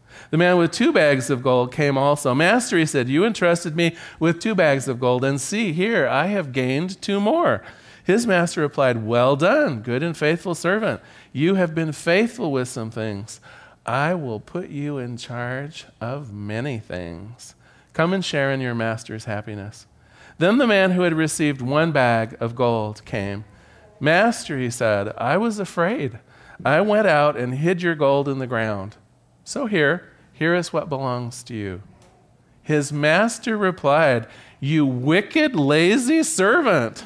The 0.29 0.37
man 0.37 0.57
with 0.57 0.71
two 0.71 0.91
bags 0.91 1.29
of 1.29 1.43
gold 1.43 1.71
came 1.71 1.97
also. 1.97 2.33
Master, 2.33 2.77
he 2.77 2.85
said, 2.85 3.09
You 3.09 3.25
entrusted 3.25 3.75
me 3.75 3.95
with 4.19 4.39
two 4.39 4.55
bags 4.55 4.87
of 4.87 4.99
gold, 4.99 5.23
and 5.23 5.39
see, 5.39 5.73
here, 5.73 6.07
I 6.07 6.27
have 6.27 6.53
gained 6.53 7.01
two 7.01 7.19
more. 7.19 7.63
His 8.03 8.25
master 8.25 8.61
replied, 8.61 9.05
Well 9.05 9.35
done, 9.35 9.81
good 9.81 10.03
and 10.03 10.15
faithful 10.15 10.55
servant. 10.55 11.01
You 11.31 11.55
have 11.55 11.75
been 11.75 11.91
faithful 11.91 12.51
with 12.51 12.67
some 12.67 12.91
things. 12.91 13.39
I 13.85 14.13
will 14.13 14.39
put 14.39 14.69
you 14.69 14.97
in 14.97 15.17
charge 15.17 15.85
of 15.99 16.33
many 16.33 16.79
things. 16.79 17.55
Come 17.93 18.13
and 18.13 18.23
share 18.23 18.51
in 18.51 18.61
your 18.61 18.75
master's 18.75 19.25
happiness. 19.25 19.85
Then 20.37 20.57
the 20.57 20.67
man 20.67 20.91
who 20.91 21.01
had 21.01 21.13
received 21.13 21.61
one 21.61 21.91
bag 21.91 22.35
of 22.39 22.55
gold 22.55 23.03
came. 23.05 23.43
Master, 23.99 24.57
he 24.57 24.69
said, 24.69 25.13
I 25.17 25.37
was 25.37 25.59
afraid. 25.59 26.19
I 26.65 26.81
went 26.81 27.07
out 27.07 27.37
and 27.37 27.55
hid 27.55 27.81
your 27.81 27.95
gold 27.95 28.27
in 28.27 28.39
the 28.39 28.47
ground. 28.47 28.97
So 29.43 29.65
here, 29.65 30.11
here 30.33 30.55
is 30.55 30.71
what 30.71 30.89
belongs 30.89 31.43
to 31.43 31.53
you. 31.53 31.81
His 32.63 32.93
master 32.93 33.57
replied, 33.57 34.27
You 34.59 34.85
wicked, 34.85 35.55
lazy 35.55 36.23
servant. 36.23 37.03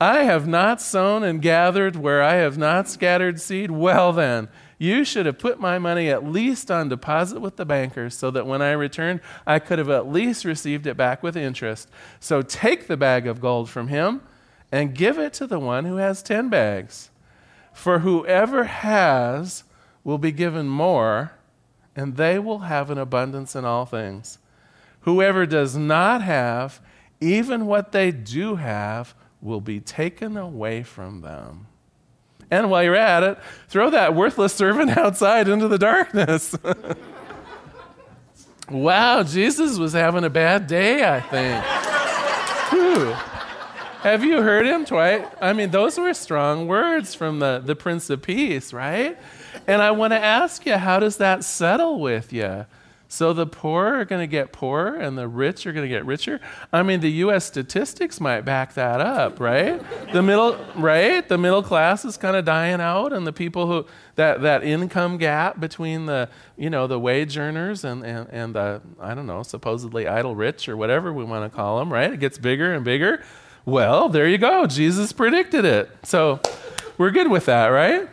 I 0.00 0.22
have 0.22 0.46
not 0.46 0.80
sown 0.80 1.24
and 1.24 1.42
gathered 1.42 1.96
where 1.96 2.22
I 2.22 2.34
have 2.34 2.56
not 2.56 2.88
scattered 2.88 3.40
seed. 3.40 3.72
Well, 3.72 4.12
then, 4.12 4.48
you 4.78 5.04
should 5.04 5.26
have 5.26 5.40
put 5.40 5.58
my 5.58 5.78
money 5.78 6.08
at 6.08 6.24
least 6.24 6.70
on 6.70 6.88
deposit 6.88 7.40
with 7.40 7.56
the 7.56 7.66
bankers 7.66 8.16
so 8.16 8.30
that 8.30 8.46
when 8.46 8.62
I 8.62 8.70
returned, 8.72 9.20
I 9.44 9.58
could 9.58 9.80
have 9.80 9.90
at 9.90 10.08
least 10.08 10.44
received 10.44 10.86
it 10.86 10.96
back 10.96 11.20
with 11.20 11.36
interest. 11.36 11.88
So 12.20 12.42
take 12.42 12.86
the 12.86 12.96
bag 12.96 13.26
of 13.26 13.40
gold 13.40 13.68
from 13.68 13.88
him 13.88 14.22
and 14.70 14.94
give 14.94 15.18
it 15.18 15.32
to 15.34 15.48
the 15.48 15.58
one 15.58 15.84
who 15.84 15.96
has 15.96 16.22
ten 16.22 16.48
bags. 16.48 17.10
For 17.72 18.00
whoever 18.00 18.64
has, 18.64 19.64
will 20.04 20.18
be 20.18 20.32
given 20.32 20.68
more, 20.68 21.32
and 21.94 22.16
they 22.16 22.38
will 22.38 22.60
have 22.60 22.90
an 22.90 22.98
abundance 22.98 23.54
in 23.54 23.64
all 23.64 23.84
things. 23.84 24.38
Whoever 25.00 25.46
does 25.46 25.76
not 25.76 26.22
have, 26.22 26.80
even 27.20 27.66
what 27.66 27.92
they 27.92 28.10
do 28.10 28.56
have, 28.56 29.14
will 29.40 29.60
be 29.60 29.80
taken 29.80 30.36
away 30.36 30.82
from 30.82 31.20
them. 31.20 31.66
And 32.50 32.70
while 32.70 32.82
you're 32.82 32.96
at 32.96 33.22
it, 33.22 33.38
throw 33.68 33.90
that 33.90 34.14
worthless 34.14 34.54
servant 34.54 34.90
outside 34.96 35.48
into 35.48 35.68
the 35.68 35.78
darkness. 35.78 36.56
wow, 38.70 39.22
Jesus 39.22 39.78
was 39.78 39.92
having 39.92 40.24
a 40.24 40.30
bad 40.30 40.66
day, 40.66 41.04
I 41.08 41.20
think. 41.20 41.64
Have 44.02 44.22
you 44.24 44.42
heard 44.42 44.66
him 44.66 44.84
twice? 44.84 45.26
I 45.40 45.52
mean, 45.52 45.70
those 45.70 45.98
were 45.98 46.14
strong 46.14 46.68
words 46.68 47.14
from 47.14 47.40
the, 47.40 47.60
the 47.64 47.74
Prince 47.74 48.08
of 48.10 48.22
Peace, 48.22 48.72
right? 48.72 49.18
And 49.66 49.82
I 49.82 49.90
want 49.90 50.12
to 50.12 50.18
ask 50.18 50.64
you, 50.66 50.76
how 50.76 50.98
does 50.98 51.16
that 51.18 51.44
settle 51.44 52.00
with 52.00 52.32
you? 52.32 52.66
So 53.10 53.32
the 53.32 53.46
poor 53.46 53.86
are 53.94 54.04
going 54.04 54.20
to 54.20 54.30
get 54.30 54.52
poorer 54.52 54.94
and 54.94 55.16
the 55.16 55.26
rich 55.26 55.66
are 55.66 55.72
going 55.72 55.84
to 55.84 55.88
get 55.88 56.04
richer. 56.04 56.40
I 56.70 56.82
mean, 56.82 57.00
the 57.00 57.10
U.S. 57.12 57.46
statistics 57.46 58.20
might 58.20 58.42
back 58.42 58.74
that 58.74 59.00
up, 59.00 59.40
right? 59.40 59.82
The 60.12 60.22
middle, 60.22 60.58
right? 60.76 61.26
The 61.26 61.38
middle 61.38 61.62
class 61.62 62.04
is 62.04 62.18
kind 62.18 62.36
of 62.36 62.44
dying 62.44 62.82
out, 62.82 63.14
and 63.14 63.26
the 63.26 63.32
people 63.32 63.66
who 63.66 63.86
that 64.16 64.42
that 64.42 64.62
income 64.62 65.16
gap 65.16 65.58
between 65.58 66.04
the 66.04 66.28
you 66.58 66.68
know 66.68 66.86
the 66.86 66.98
wage 66.98 67.38
earners 67.38 67.82
and 67.82 68.04
and 68.04 68.28
and 68.30 68.54
the 68.54 68.82
I 69.00 69.14
don't 69.14 69.26
know 69.26 69.42
supposedly 69.42 70.06
idle 70.06 70.36
rich 70.36 70.68
or 70.68 70.76
whatever 70.76 71.10
we 71.10 71.24
want 71.24 71.50
to 71.50 71.56
call 71.56 71.78
them, 71.78 71.90
right? 71.90 72.12
It 72.12 72.20
gets 72.20 72.36
bigger 72.36 72.74
and 72.74 72.84
bigger. 72.84 73.22
Well, 73.64 74.10
there 74.10 74.28
you 74.28 74.38
go. 74.38 74.66
Jesus 74.66 75.12
predicted 75.12 75.64
it, 75.64 75.90
so 76.02 76.40
we're 76.98 77.10
good 77.10 77.30
with 77.30 77.46
that, 77.46 77.68
right? 77.68 78.08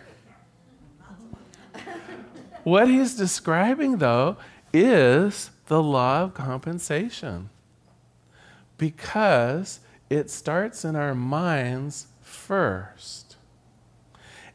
What 2.65 2.87
he's 2.87 3.13
describing, 3.13 3.97
though, 3.97 4.37
is 4.73 5.51
the 5.67 5.83
law 5.83 6.23
of 6.23 6.33
compensation 6.33 7.51
because 8.79 9.81
it 10.09 10.31
starts 10.31 10.83
in 10.83 10.95
our 10.95 11.13
minds 11.13 12.07
first. 12.21 13.35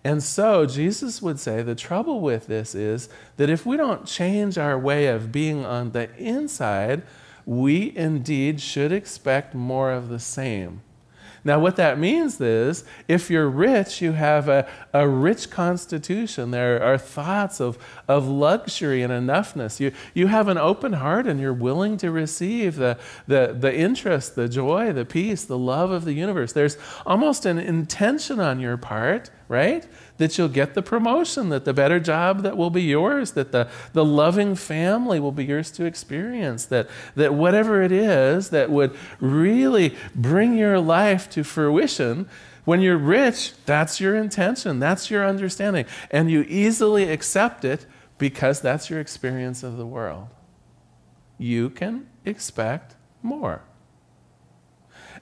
And 0.03 0.25
so 0.25 0.67
Jesus 0.67 1.23
would 1.23 1.39
say 1.39 1.63
the 1.63 1.77
trouble 1.77 2.21
with 2.21 2.49
this 2.49 2.75
is 2.75 3.09
that 3.37 3.49
if 3.49 3.65
we 3.65 3.77
don't 3.77 4.07
change 4.07 4.59
our 4.59 4.77
way 4.77 5.07
of 5.07 5.31
being 5.31 5.65
on 5.65 5.93
the 5.93 6.13
inside, 6.17 7.05
we 7.47 7.97
indeed 7.97 8.61
should 8.61 8.91
expect 8.91 9.55
more 9.55 9.93
of 9.93 10.09
the 10.09 10.19
same. 10.19 10.83
Now, 11.43 11.59
what 11.59 11.77
that 11.77 11.99
means 11.99 12.41
is 12.41 12.85
if 13.09 13.31
you're 13.31 13.49
rich, 13.49 14.03
you 14.03 14.13
have 14.13 14.49
a, 14.49 14.69
a 14.93 15.09
rich 15.09 15.51
constitution. 15.51 16.51
There 16.51 16.83
are 16.83 16.99
thoughts 16.99 17.61
of, 17.61 17.79
of 18.09 18.29
luxury 18.29 19.03
and 19.03 19.13
enoughness. 19.13 19.81
You, 19.81 19.93
you 20.13 20.27
have 20.27 20.49
an 20.49 20.59
open 20.59 20.95
heart 20.95 21.27
and 21.27 21.41
you're 21.41 21.55
willing 21.55 21.97
to 21.99 22.11
receive 22.11 22.77
the, 22.77 22.99
the, 23.27 23.57
the 23.59 23.75
interest, 23.75 24.35
the 24.35 24.49
joy, 24.49 24.93
the 24.93 25.05
peace, 25.05 25.45
the 25.45 25.59
love 25.59 25.91
of 25.91 26.05
the 26.05 26.13
universe. 26.13 26.53
There's 26.53 26.77
almost 27.07 27.47
an 27.47 27.59
intention 27.59 28.41
on 28.41 28.61
your 28.61 28.77
part, 28.77 29.31
right? 29.51 29.87
that 30.19 30.37
you'll 30.37 30.49
get 30.49 30.75
the 30.75 30.83
promotion, 30.83 31.49
that 31.49 31.65
the 31.65 31.73
better 31.73 31.99
job 31.99 32.43
that 32.43 32.55
will 32.57 32.69
be 32.69 32.83
yours, 32.83 33.33
that 33.33 33.53
the, 33.53 33.67
the 33.95 34.05
loving 34.05 34.55
family 34.55 35.19
will 35.19 35.33
be 35.33 35.47
yours 35.47 35.71
to 35.73 35.87
experience, 35.87 36.67
that, 36.67 36.87
that 37.17 37.33
whatever 37.33 37.83
it 37.83 37.91
is 37.91 38.51
that 38.51 38.71
would 38.71 38.95
really 39.19 39.97
bring 40.15 40.57
your 40.57 40.79
life 40.79 41.29
to 41.31 41.43
fruition, 41.43 42.29
When 42.67 42.81
you're 42.83 42.99
rich, 42.99 43.55
that's 43.65 44.01
your 44.01 44.15
intention, 44.15 44.79
that's 44.79 45.11
your 45.11 45.27
understanding, 45.27 45.87
and 46.11 46.31
you 46.31 46.43
easily 46.43 47.11
accept 47.11 47.65
it 47.65 47.87
because 48.19 48.61
that's 48.61 48.91
your 48.91 49.01
experience 49.01 49.63
of 49.63 49.79
the 49.79 49.87
world. 49.87 50.29
You 51.39 51.71
can 51.71 52.07
expect 52.25 52.97
more. 53.23 53.63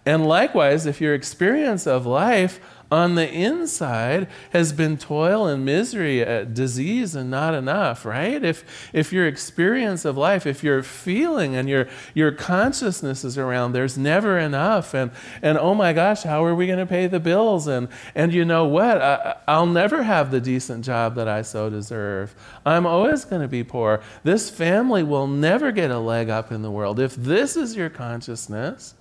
And 0.08 0.26
likewise, 0.26 0.86
if 0.86 1.02
your 1.02 1.12
experience 1.12 1.86
of 1.86 2.06
life 2.06 2.60
on 2.90 3.14
the 3.14 3.30
inside 3.30 4.26
has 4.54 4.72
been 4.72 4.96
toil 4.96 5.46
and 5.46 5.66
misery, 5.66 6.24
uh, 6.24 6.44
disease, 6.44 7.14
and 7.14 7.30
not 7.30 7.52
enough, 7.52 8.06
right? 8.06 8.42
If, 8.42 8.64
if 8.94 9.12
your 9.12 9.26
experience 9.26 10.06
of 10.06 10.16
life, 10.16 10.46
if 10.46 10.64
your 10.64 10.82
feeling 10.82 11.54
and 11.54 11.68
your, 11.68 11.88
your 12.14 12.32
consciousness 12.32 13.22
is 13.22 13.36
around, 13.36 13.72
there's 13.72 13.98
never 13.98 14.38
enough. 14.38 14.94
And, 14.94 15.10
and 15.42 15.58
oh 15.58 15.74
my 15.74 15.92
gosh, 15.92 16.22
how 16.22 16.42
are 16.42 16.54
we 16.54 16.66
going 16.66 16.78
to 16.78 16.86
pay 16.86 17.06
the 17.06 17.20
bills? 17.20 17.66
And, 17.66 17.88
and 18.14 18.32
you 18.32 18.46
know 18.46 18.64
what? 18.64 19.02
I, 19.02 19.36
I'll 19.46 19.66
never 19.66 20.04
have 20.04 20.30
the 20.30 20.40
decent 20.40 20.86
job 20.86 21.16
that 21.16 21.28
I 21.28 21.42
so 21.42 21.68
deserve. 21.68 22.34
I'm 22.64 22.86
always 22.86 23.26
going 23.26 23.42
to 23.42 23.48
be 23.48 23.62
poor. 23.62 24.00
This 24.24 24.48
family 24.48 25.02
will 25.02 25.26
never 25.26 25.70
get 25.70 25.90
a 25.90 25.98
leg 25.98 26.30
up 26.30 26.50
in 26.50 26.62
the 26.62 26.70
world. 26.70 26.98
If 26.98 27.14
this 27.14 27.58
is 27.58 27.76
your 27.76 27.90
consciousness, 27.90 28.94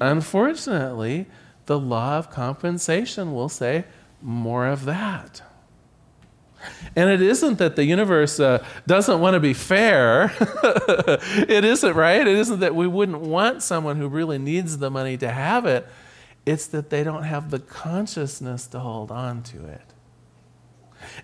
unfortunately, 0.00 1.26
the 1.66 1.78
law 1.78 2.18
of 2.18 2.30
compensation 2.30 3.34
will 3.34 3.48
say 3.48 3.84
more 4.20 4.66
of 4.66 4.84
that. 4.84 5.42
And 6.94 7.10
it 7.10 7.20
isn't 7.20 7.58
that 7.58 7.76
the 7.76 7.84
universe 7.84 8.38
uh, 8.38 8.64
doesn't 8.86 9.20
want 9.20 9.34
to 9.34 9.40
be 9.40 9.54
fair. 9.54 10.32
it 11.48 11.64
isn't, 11.64 11.94
right? 11.94 12.20
It 12.20 12.36
isn't 12.36 12.60
that 12.60 12.74
we 12.74 12.86
wouldn't 12.86 13.20
want 13.20 13.62
someone 13.62 13.96
who 13.96 14.08
really 14.08 14.38
needs 14.38 14.78
the 14.78 14.90
money 14.90 15.16
to 15.18 15.28
have 15.28 15.66
it. 15.66 15.86
It's 16.44 16.66
that 16.66 16.90
they 16.90 17.04
don't 17.04 17.24
have 17.24 17.50
the 17.50 17.58
consciousness 17.58 18.66
to 18.68 18.80
hold 18.80 19.10
on 19.10 19.42
to 19.44 19.64
it. 19.66 19.91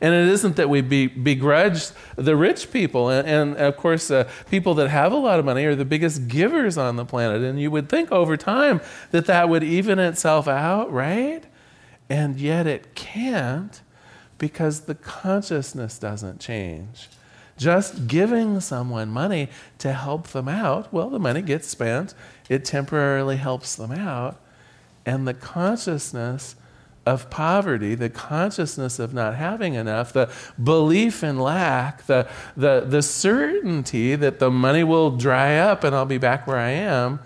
And 0.00 0.14
it 0.14 0.28
isn't 0.28 0.56
that 0.56 0.68
we 0.68 0.80
be, 0.80 1.06
begrudge 1.06 1.88
the 2.16 2.36
rich 2.36 2.70
people. 2.70 3.08
And, 3.08 3.26
and 3.28 3.56
of 3.56 3.76
course, 3.76 4.10
uh, 4.10 4.28
people 4.50 4.74
that 4.74 4.88
have 4.88 5.12
a 5.12 5.16
lot 5.16 5.38
of 5.38 5.44
money 5.44 5.64
are 5.64 5.74
the 5.74 5.84
biggest 5.84 6.28
givers 6.28 6.78
on 6.78 6.96
the 6.96 7.04
planet. 7.04 7.42
And 7.42 7.60
you 7.60 7.70
would 7.70 7.88
think 7.88 8.12
over 8.12 8.36
time 8.36 8.80
that 9.10 9.26
that 9.26 9.48
would 9.48 9.64
even 9.64 9.98
itself 9.98 10.48
out, 10.48 10.92
right? 10.92 11.44
And 12.08 12.38
yet 12.40 12.66
it 12.66 12.94
can't 12.94 13.80
because 14.38 14.82
the 14.82 14.94
consciousness 14.94 15.98
doesn't 15.98 16.40
change. 16.40 17.08
Just 17.56 18.06
giving 18.06 18.60
someone 18.60 19.10
money 19.10 19.48
to 19.78 19.92
help 19.92 20.28
them 20.28 20.48
out, 20.48 20.92
well, 20.92 21.10
the 21.10 21.18
money 21.18 21.42
gets 21.42 21.66
spent, 21.66 22.14
it 22.48 22.64
temporarily 22.64 23.36
helps 23.36 23.74
them 23.74 23.90
out, 23.90 24.40
and 25.04 25.26
the 25.26 25.34
consciousness 25.34 26.54
of 27.06 27.30
poverty, 27.30 27.94
the 27.94 28.10
consciousness 28.10 28.98
of 28.98 29.14
not 29.14 29.34
having 29.34 29.74
enough, 29.74 30.12
the 30.12 30.30
belief 30.62 31.24
in 31.24 31.38
lack, 31.38 32.06
the, 32.06 32.28
the, 32.56 32.84
the 32.86 33.02
certainty 33.02 34.14
that 34.14 34.38
the 34.38 34.50
money 34.50 34.84
will 34.84 35.16
dry 35.16 35.56
up 35.56 35.84
and 35.84 35.94
I'll 35.94 36.04
be 36.04 36.18
back 36.18 36.46
where 36.46 36.58
I 36.58 36.70
am, 36.70 37.20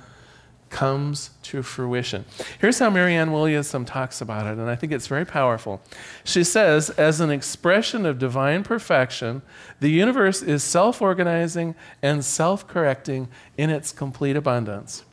comes 0.73 1.31
to 1.43 1.62
fruition. 1.62 2.25
Here's 2.59 2.79
how 2.79 2.91
Marianne 2.91 3.31
Williamson 3.31 3.85
talks 3.85 4.21
about 4.21 4.47
it, 4.47 4.59
and 4.59 4.69
I 4.69 4.75
think 4.75 4.91
it's 4.91 5.07
very 5.07 5.26
powerful. 5.26 5.83
She 6.25 6.43
says, 6.43 6.91
as 6.91 7.21
an 7.21 7.31
expression 7.31 8.07
of 8.07 8.19
divine 8.19 8.64
perfection, 8.64 9.43
the 9.81 9.91
universe 9.91 10.43
is 10.43 10.64
self 10.64 11.02
organizing 11.02 11.75
and 12.00 12.25
self 12.25 12.67
correcting 12.67 13.29
in 13.57 13.69
its 13.69 13.93
complete 13.93 14.35
abundance. 14.35 15.05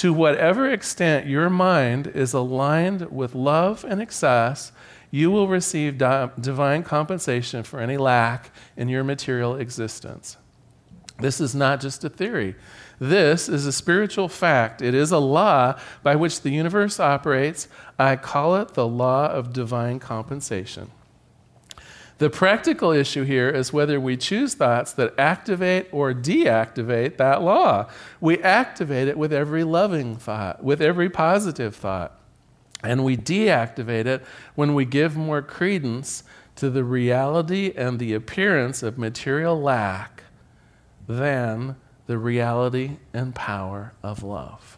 To 0.00 0.14
whatever 0.14 0.66
extent 0.66 1.26
your 1.26 1.50
mind 1.50 2.06
is 2.06 2.32
aligned 2.32 3.12
with 3.12 3.34
love 3.34 3.84
and 3.84 4.00
excess, 4.00 4.72
you 5.10 5.30
will 5.30 5.46
receive 5.46 5.98
di- 5.98 6.30
divine 6.40 6.84
compensation 6.84 7.64
for 7.64 7.80
any 7.80 7.98
lack 7.98 8.50
in 8.78 8.88
your 8.88 9.04
material 9.04 9.56
existence. 9.56 10.38
This 11.18 11.38
is 11.38 11.54
not 11.54 11.82
just 11.82 12.02
a 12.02 12.08
theory. 12.08 12.56
This 12.98 13.46
is 13.46 13.66
a 13.66 13.72
spiritual 13.72 14.30
fact. 14.30 14.80
It 14.80 14.94
is 14.94 15.12
a 15.12 15.18
law 15.18 15.78
by 16.02 16.16
which 16.16 16.40
the 16.40 16.50
universe 16.50 16.98
operates. 16.98 17.68
I 17.98 18.16
call 18.16 18.56
it 18.56 18.72
the 18.72 18.88
law 18.88 19.26
of 19.26 19.52
divine 19.52 19.98
compensation. 19.98 20.90
The 22.20 22.28
practical 22.28 22.92
issue 22.92 23.24
here 23.24 23.48
is 23.48 23.72
whether 23.72 23.98
we 23.98 24.18
choose 24.18 24.52
thoughts 24.52 24.92
that 24.92 25.18
activate 25.18 25.88
or 25.90 26.12
deactivate 26.12 27.16
that 27.16 27.40
law. 27.40 27.88
We 28.20 28.38
activate 28.42 29.08
it 29.08 29.16
with 29.16 29.32
every 29.32 29.64
loving 29.64 30.16
thought, 30.16 30.62
with 30.62 30.82
every 30.82 31.08
positive 31.08 31.74
thought. 31.74 32.20
And 32.84 33.04
we 33.04 33.16
deactivate 33.16 34.04
it 34.04 34.22
when 34.54 34.74
we 34.74 34.84
give 34.84 35.16
more 35.16 35.40
credence 35.40 36.22
to 36.56 36.68
the 36.68 36.84
reality 36.84 37.72
and 37.74 37.98
the 37.98 38.12
appearance 38.12 38.82
of 38.82 38.98
material 38.98 39.58
lack 39.58 40.24
than 41.08 41.76
the 42.06 42.18
reality 42.18 42.98
and 43.14 43.34
power 43.34 43.94
of 44.02 44.22
love. 44.22 44.76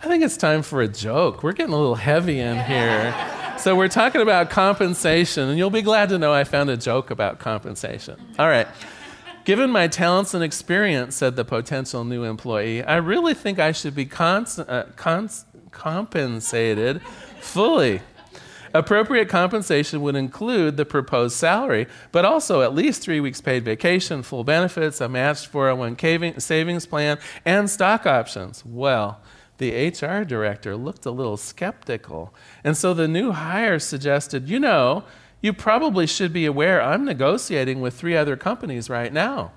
I 0.00 0.06
think 0.06 0.22
it's 0.22 0.36
time 0.36 0.62
for 0.62 0.80
a 0.80 0.86
joke. 0.86 1.42
We're 1.42 1.54
getting 1.54 1.74
a 1.74 1.76
little 1.76 1.96
heavy 1.96 2.38
in 2.38 2.60
here. 2.60 3.40
So 3.58 3.74
we're 3.74 3.88
talking 3.88 4.20
about 4.20 4.50
compensation, 4.50 5.48
and 5.48 5.56
you'll 5.56 5.70
be 5.70 5.80
glad 5.80 6.10
to 6.10 6.18
know 6.18 6.32
I 6.34 6.44
found 6.44 6.68
a 6.68 6.76
joke 6.76 7.10
about 7.10 7.38
compensation. 7.38 8.20
All 8.38 8.48
right. 8.48 8.66
Given 9.44 9.70
my 9.70 9.88
talents 9.88 10.34
and 10.34 10.44
experience, 10.44 11.16
said 11.16 11.36
the 11.36 11.44
potential 11.44 12.04
new 12.04 12.24
employee, 12.24 12.82
I 12.82 12.96
really 12.96 13.32
think 13.32 13.58
I 13.58 13.72
should 13.72 13.94
be 13.94 14.04
cons- 14.04 14.58
uh, 14.58 14.90
cons- 14.96 15.46
compensated 15.70 17.00
fully. 17.40 18.02
Appropriate 18.74 19.28
compensation 19.28 20.02
would 20.02 20.16
include 20.16 20.76
the 20.76 20.84
proposed 20.84 21.36
salary, 21.36 21.86
but 22.12 22.24
also 22.24 22.60
at 22.60 22.74
least 22.74 23.02
three 23.02 23.20
weeks 23.20 23.40
paid 23.40 23.64
vacation, 23.64 24.22
full 24.22 24.44
benefits, 24.44 25.00
a 25.00 25.08
matched 25.08 25.50
401k 25.50 26.42
savings 26.42 26.84
plan, 26.84 27.18
and 27.44 27.70
stock 27.70 28.04
options. 28.04 28.64
Well, 28.66 29.20
the 29.58 29.88
HR 29.88 30.24
director 30.24 30.76
looked 30.76 31.06
a 31.06 31.10
little 31.10 31.36
skeptical. 31.36 32.34
And 32.62 32.76
so 32.76 32.92
the 32.92 33.08
new 33.08 33.32
hire 33.32 33.78
suggested, 33.78 34.48
you 34.48 34.58
know, 34.58 35.04
you 35.40 35.52
probably 35.52 36.06
should 36.06 36.32
be 36.32 36.46
aware 36.46 36.80
I'm 36.80 37.04
negotiating 37.04 37.80
with 37.80 37.94
three 37.94 38.16
other 38.16 38.36
companies 38.36 38.88
right 38.88 39.12
now. 39.12 39.52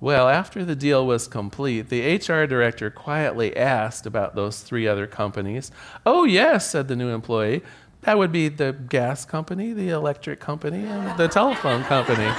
Well, 0.00 0.28
after 0.28 0.64
the 0.64 0.76
deal 0.76 1.04
was 1.04 1.26
complete, 1.26 1.88
the 1.88 2.16
HR 2.16 2.46
director 2.46 2.88
quietly 2.88 3.56
asked 3.56 4.06
about 4.06 4.36
those 4.36 4.60
three 4.60 4.86
other 4.86 5.08
companies. 5.08 5.72
Oh, 6.06 6.22
yes, 6.22 6.70
said 6.70 6.86
the 6.86 6.94
new 6.94 7.08
employee. 7.08 7.62
That 8.02 8.16
would 8.16 8.30
be 8.30 8.48
the 8.48 8.72
gas 8.72 9.24
company, 9.24 9.72
the 9.72 9.88
electric 9.88 10.38
company, 10.38 10.84
and 10.86 11.18
the 11.18 11.26
telephone 11.26 11.82
company. 11.82 12.30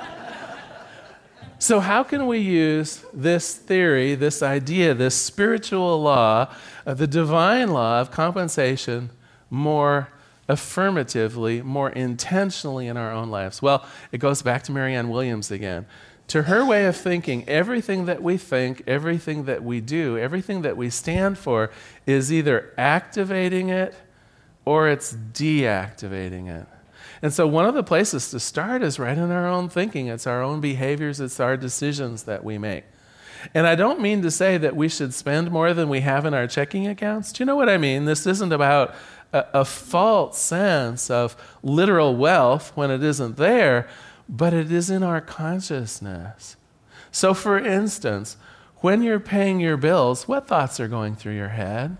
So, 1.65 1.81
how 1.81 2.03
can 2.03 2.27
we 2.27 2.41
use 2.41 3.03
this 3.15 3.55
theory, 3.55 4.15
this 4.17 4.43
idea, 4.43 4.93
this 4.93 5.15
spiritual 5.15 6.03
law, 6.03 6.53
uh, 6.87 6.93
the 6.93 7.07
divine 7.07 7.71
law 7.71 8.03
of 8.03 8.11
compensation 8.11 9.09
more 9.49 10.09
affirmatively, 10.47 11.63
more 11.63 11.89
intentionally 11.89 12.87
in 12.87 12.99
our 12.99 13.11
own 13.11 13.31
lives? 13.31 13.63
Well, 13.63 13.83
it 14.13 14.19
goes 14.19 14.43
back 14.43 14.65
to 14.65 14.73
Marianne 14.73 15.09
Williams 15.09 15.51
again. 15.51 15.87
To 16.27 16.43
her 16.43 16.67
way 16.67 16.85
of 16.85 16.99
thinking, 16.99 17.49
everything 17.49 18.05
that 18.05 18.23
we 18.23 18.37
think, 18.37 18.83
everything 18.87 19.47
that 19.47 19.65
we 19.65 19.81
do, 19.81 20.19
everything 20.19 20.61
that 20.61 20.77
we 20.77 20.91
stand 20.91 21.39
for 21.39 21.71
is 22.05 22.31
either 22.31 22.75
activating 22.77 23.71
it 23.71 23.95
or 24.67 24.91
it's 24.91 25.15
deactivating 25.15 26.47
it. 26.47 26.67
And 27.25 27.33
so, 27.33 27.47
one 27.47 27.65
of 27.65 27.73
the 27.73 27.83
places 27.83 28.31
to 28.33 28.39
start 28.39 28.83
is 28.83 28.99
right 28.99 29.17
in 29.17 29.31
our 29.31 29.49
own 29.49 29.71
thinking. 29.71 30.09
It's 30.09 30.27
our 30.27 30.43
own 30.43 30.61
behaviors, 30.61 31.21
it's 31.21 31.41
our 31.41 31.57
decisions 31.57 32.25
that 32.25 32.45
we 32.45 32.59
make. 32.59 32.85
And 33.55 33.67
I 33.67 33.77
don't 33.77 34.03
mean 34.03 34.21
to 34.21 34.31
say 34.31 34.59
that 34.59 34.77
we 34.77 34.91
should 34.91 35.15
spend 35.15 35.51
more 35.51 35.73
than 35.73 35.89
we 35.89 36.01
have 36.01 36.27
in 36.27 36.35
our 36.35 36.47
checking 36.47 36.87
accounts. 36.87 37.33
Do 37.33 37.41
you 37.41 37.47
know 37.47 37.57
what 37.57 37.71
I 37.71 37.79
mean? 37.79 38.05
This 38.05 38.27
isn't 38.27 38.53
about 38.53 38.95
a, 39.33 39.47
a 39.55 39.65
false 39.65 40.39
sense 40.39 41.09
of 41.09 41.35
literal 41.63 42.15
wealth 42.15 42.73
when 42.75 42.91
it 42.91 43.03
isn't 43.03 43.39
there, 43.39 43.89
but 44.29 44.53
it 44.53 44.71
is 44.71 44.91
in 44.91 45.03
our 45.03 45.23
consciousness. 45.23 46.57
So, 47.11 47.33
for 47.33 47.59
instance, 47.59 48.37
when 48.83 49.03
you're 49.03 49.19
paying 49.19 49.61
your 49.61 49.79
bills, 49.79 50.29
what 50.29 50.47
thoughts 50.47 50.79
are 50.79 50.89
going 50.89 51.17
through 51.17 51.37
your 51.37 51.49
head? 51.49 51.97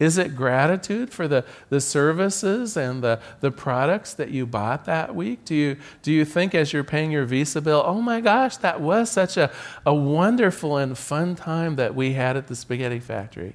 Is 0.00 0.16
it 0.16 0.34
gratitude 0.34 1.10
for 1.10 1.28
the, 1.28 1.44
the 1.68 1.78
services 1.78 2.74
and 2.74 3.04
the, 3.04 3.20
the 3.40 3.50
products 3.50 4.14
that 4.14 4.30
you 4.30 4.46
bought 4.46 4.86
that 4.86 5.14
week? 5.14 5.44
Do 5.44 5.54
you, 5.54 5.76
do 6.02 6.10
you 6.10 6.24
think 6.24 6.54
as 6.54 6.72
you're 6.72 6.82
paying 6.82 7.10
your 7.10 7.26
Visa 7.26 7.60
bill, 7.60 7.82
oh 7.84 8.00
my 8.00 8.22
gosh, 8.22 8.56
that 8.56 8.80
was 8.80 9.10
such 9.10 9.36
a, 9.36 9.52
a 9.84 9.94
wonderful 9.94 10.78
and 10.78 10.96
fun 10.96 11.36
time 11.36 11.76
that 11.76 11.94
we 11.94 12.14
had 12.14 12.38
at 12.38 12.46
the 12.46 12.56
spaghetti 12.56 12.98
factory? 12.98 13.54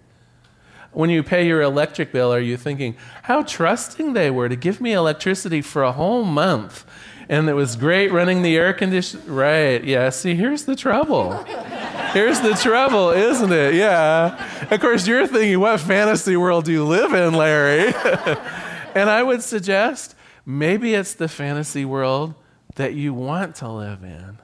When 0.91 1.09
you 1.09 1.23
pay 1.23 1.47
your 1.47 1.61
electric 1.61 2.11
bill, 2.11 2.31
are 2.31 2.39
you 2.39 2.57
thinking, 2.57 2.95
how 3.23 3.41
trusting 3.41 4.13
they 4.13 4.29
were 4.29 4.47
to 4.47 4.55
give 4.55 4.79
me 4.79 4.93
electricity 4.93 5.63
for 5.63 5.81
a 5.81 5.91
whole 5.91 6.23
month? 6.23 6.85
And 7.27 7.49
it 7.49 7.53
was 7.53 7.75
great 7.75 8.11
running 8.11 8.43
the 8.43 8.55
air 8.55 8.71
conditioner. 8.71 9.23
Right, 9.25 9.83
yeah. 9.83 10.11
See, 10.11 10.35
here's 10.35 10.65
the 10.65 10.75
trouble. 10.75 11.43
Here's 12.13 12.39
the 12.39 12.53
trouble, 12.53 13.11
isn't 13.11 13.51
it? 13.51 13.75
Yeah. 13.75 14.67
Of 14.71 14.79
course, 14.79 15.07
you're 15.07 15.27
thinking, 15.27 15.59
what 15.59 15.79
fantasy 15.79 16.35
world 16.35 16.65
do 16.65 16.71
you 16.71 16.85
live 16.85 17.13
in, 17.13 17.33
Larry? 17.33 17.93
and 18.95 19.09
I 19.09 19.21
would 19.23 19.41
suggest 19.41 20.15
maybe 20.45 20.93
it's 20.93 21.13
the 21.13 21.27
fantasy 21.27 21.85
world 21.85 22.35
that 22.75 22.93
you 22.93 23.13
want 23.13 23.55
to 23.55 23.69
live 23.69 24.03
in. 24.03 24.37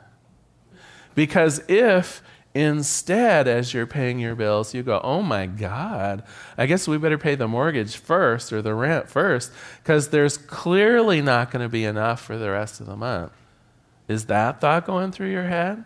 Because 1.15 1.61
if 1.67 2.21
Instead, 2.53 3.47
as 3.47 3.73
you're 3.73 3.87
paying 3.87 4.19
your 4.19 4.35
bills, 4.35 4.73
you 4.73 4.83
go, 4.83 4.99
oh 5.03 5.21
my 5.21 5.45
God, 5.45 6.23
I 6.57 6.65
guess 6.65 6.85
we 6.85 6.97
better 6.97 7.17
pay 7.17 7.35
the 7.35 7.47
mortgage 7.47 7.95
first 7.95 8.51
or 8.51 8.61
the 8.61 8.75
rent 8.75 9.09
first 9.09 9.53
because 9.81 10.09
there's 10.09 10.37
clearly 10.37 11.21
not 11.21 11.49
going 11.49 11.63
to 11.63 11.69
be 11.69 11.85
enough 11.85 12.21
for 12.21 12.37
the 12.37 12.51
rest 12.51 12.81
of 12.81 12.87
the 12.87 12.97
month. 12.97 13.31
Is 14.09 14.25
that 14.25 14.59
thought 14.59 14.85
going 14.85 15.13
through 15.13 15.31
your 15.31 15.45
head? 15.45 15.85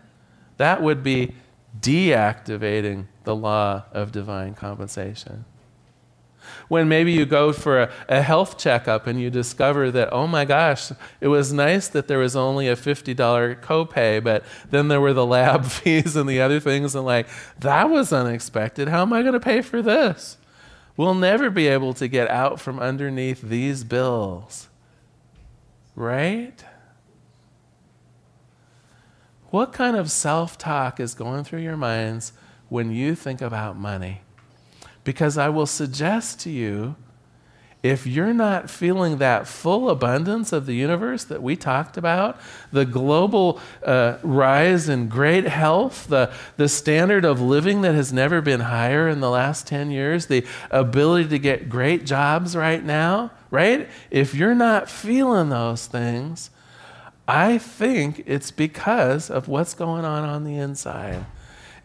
That 0.58 0.82
would 0.82 1.04
be 1.04 1.36
deactivating 1.80 3.06
the 3.24 3.36
law 3.36 3.84
of 3.92 4.12
divine 4.12 4.54
compensation 4.54 5.46
when 6.68 6.88
maybe 6.88 7.12
you 7.12 7.26
go 7.26 7.52
for 7.52 7.84
a, 7.84 7.92
a, 8.10 8.22
health 8.22 8.58
checkup 8.58 9.08
and 9.08 9.20
you 9.20 9.30
discover 9.30 9.92
that, 9.92 10.10
oh 10.12 10.28
my 10.28 10.46
gosh, 10.46 10.92
it 11.22 11.28
was 11.28 11.54
nice 11.54 11.88
that 11.90 12.08
there 12.08 12.20
was 12.20 12.36
only 12.36 12.68
a 12.68 12.76
$50 12.76 13.16
copay, 13.62 14.24
but 14.24 14.44
then 14.70 14.88
there 14.88 15.02
were 15.02 15.14
the 15.14 15.26
lab 15.26 15.66
fees 15.66 16.16
and 16.16 16.30
the 16.30 16.42
other 16.42 16.60
things, 16.60 16.96
and 16.96 17.06
like, 17.06 17.28
that 17.60 17.90
was 17.90 18.12
unexpected. 18.12 18.88
How 18.88 19.02
am 19.02 19.14
I 19.14 19.22
going 19.22 19.34
to 19.34 19.40
pay 19.40 19.62
for 19.62 19.82
this? 19.82 20.38
We'll 20.98 21.16
never 21.16 21.50
be 21.50 21.68
able 21.68 21.94
to 21.96 22.08
get 22.08 22.30
out 22.30 22.60
from 22.60 22.80
underneath 22.80 23.42
these 23.42 23.84
bills. 23.84 24.70
Right? 25.96 26.64
What 29.56 29.72
kind 29.72 29.96
of 29.96 30.12
self 30.12 30.58
talk 30.58 31.00
is 31.00 31.14
going 31.14 31.46
through 31.46 31.62
your 31.62 31.78
minds 31.78 32.34
when 32.68 32.92
you 32.92 33.16
think 33.16 33.42
about 33.42 33.78
money? 33.78 34.20
Because 35.06 35.38
I 35.38 35.48
will 35.48 35.66
suggest 35.66 36.42
to 36.42 36.50
you 36.50 36.98
if 37.82 38.06
you're 38.06 38.34
not 38.34 38.70
feeling 38.70 39.20
that 39.20 39.48
full 39.48 39.90
abundance 39.90 40.52
of 40.52 40.66
the 40.66 40.74
universe 40.74 41.24
that 41.24 41.42
we 41.42 41.56
talked 41.56 41.96
about, 41.96 42.38
the 42.74 42.84
global 42.84 43.62
uh, 43.86 44.18
rise 44.24 44.90
in 44.90 45.08
great 45.08 45.46
health, 45.46 46.08
the, 46.08 46.34
the 46.58 46.68
standard 46.68 47.24
of 47.24 47.40
living 47.40 47.80
that 47.84 47.96
has 47.96 48.12
never 48.12 48.42
been 48.42 48.60
higher 48.60 49.08
in 49.08 49.22
the 49.22 49.30
last 49.30 49.66
10 49.68 49.90
years, 49.90 50.26
the 50.26 50.46
ability 50.70 51.30
to 51.30 51.40
get 51.40 51.70
great 51.70 52.06
jobs 52.06 52.58
right 52.58 52.84
now, 52.84 53.32
right? 53.52 53.88
If 54.12 54.36
you're 54.36 54.54
not 54.54 54.90
feeling 54.90 55.48
those 55.48 55.88
things, 55.88 56.50
I 57.28 57.58
think 57.58 58.24
it's 58.26 58.52
because 58.52 59.30
of 59.30 59.48
what's 59.48 59.74
going 59.74 60.06
on 60.06 60.24
on 60.24 60.44
the 60.44 60.56
inside. 60.56 61.26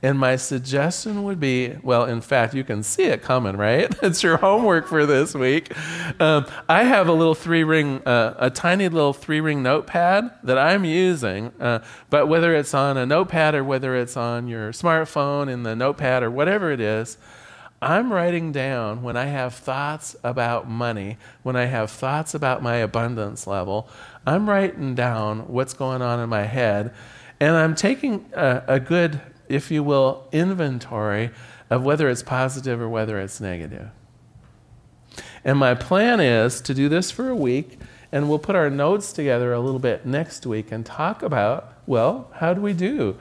And 0.03 0.19
my 0.19 0.37
suggestion 0.37 1.25
would 1.25 1.39
be 1.39 1.77
well, 1.83 2.07
in 2.07 2.23
fact, 2.23 2.55
you 2.55 2.65
can 2.65 2.83
see 2.83 3.05
it 3.05 3.23
coming, 3.23 3.57
right? 3.57 3.95
it's 4.03 4.23
your 4.23 4.39
homework 4.39 4.87
for 4.87 5.05
this 5.05 5.35
week. 5.35 5.77
Um, 6.19 6.47
I 6.69 6.85
have 6.85 7.09
a 7.09 7.13
little 7.13 7.35
three 7.35 7.65
ring, 7.65 8.03
uh, 8.07 8.35
a 8.39 8.49
tiny 8.49 8.89
little 8.89 9.13
three 9.13 9.41
ring 9.41 9.63
notepad 9.63 10.31
that 10.43 10.57
I'm 10.57 10.85
using. 10.87 11.53
Uh, 11.61 11.81
but 12.09 12.29
whether 12.29 12.55
it's 12.55 12.73
on 12.73 12.97
a 12.97 13.05
notepad 13.05 13.55
or 13.55 13.63
whether 13.63 13.95
it's 13.95 14.17
on 14.17 14.49
your 14.49 14.73
smartphone 14.73 15.51
in 15.51 15.65
the 15.65 15.77
notepad 15.77 16.23
or 16.23 16.31
whatever 16.31 16.73
it 16.73 16.81
is, 16.81 17.19
I'm 17.83 18.13
writing 18.13 18.53
down 18.53 19.03
when 19.03 19.17
I 19.17 19.27
have 19.27 19.55
thoughts 19.55 20.15
about 20.23 20.69
money, 20.69 21.17
when 21.43 21.57
I 21.57 21.65
have 21.65 21.91
thoughts 21.91 22.35
about 22.35 22.63
my 22.63 22.77
abundance 22.77 23.47
level, 23.47 23.89
I'm 24.27 24.49
writing 24.49 24.95
down 24.95 25.49
what's 25.49 25.73
going 25.73 26.03
on 26.03 26.21
in 26.21 26.29
my 26.29 26.43
head. 26.43 26.93
And 27.41 27.57
I'm 27.57 27.75
taking 27.75 28.27
a, 28.35 28.63
a 28.69 28.81
good 28.81 29.21
if 29.51 29.71
you 29.71 29.83
will, 29.83 30.29
inventory 30.31 31.31
of 31.69 31.83
whether 31.83 32.09
it's 32.09 32.23
positive 32.23 32.81
or 32.81 32.89
whether 32.89 33.19
it's 33.19 33.41
negative. 33.41 33.91
And 35.45 35.59
my 35.59 35.75
plan 35.75 36.21
is 36.21 36.61
to 36.63 36.73
do 36.73 36.89
this 36.89 37.11
for 37.11 37.29
a 37.29 37.35
week, 37.35 37.79
and 38.13 38.29
we'll 38.29 38.39
put 38.39 38.55
our 38.55 38.71
notes 38.71 39.13
together 39.13 39.53
a 39.53 39.61
little 39.61 39.81
bit 39.81 40.07
next 40.07 40.47
week 40.47 40.71
and 40.71 40.87
talk 40.87 41.23
about 41.23 41.75
well, 41.87 42.31
how 42.35 42.55
do 42.55 42.61
we 42.61 42.73
do? 42.73 43.17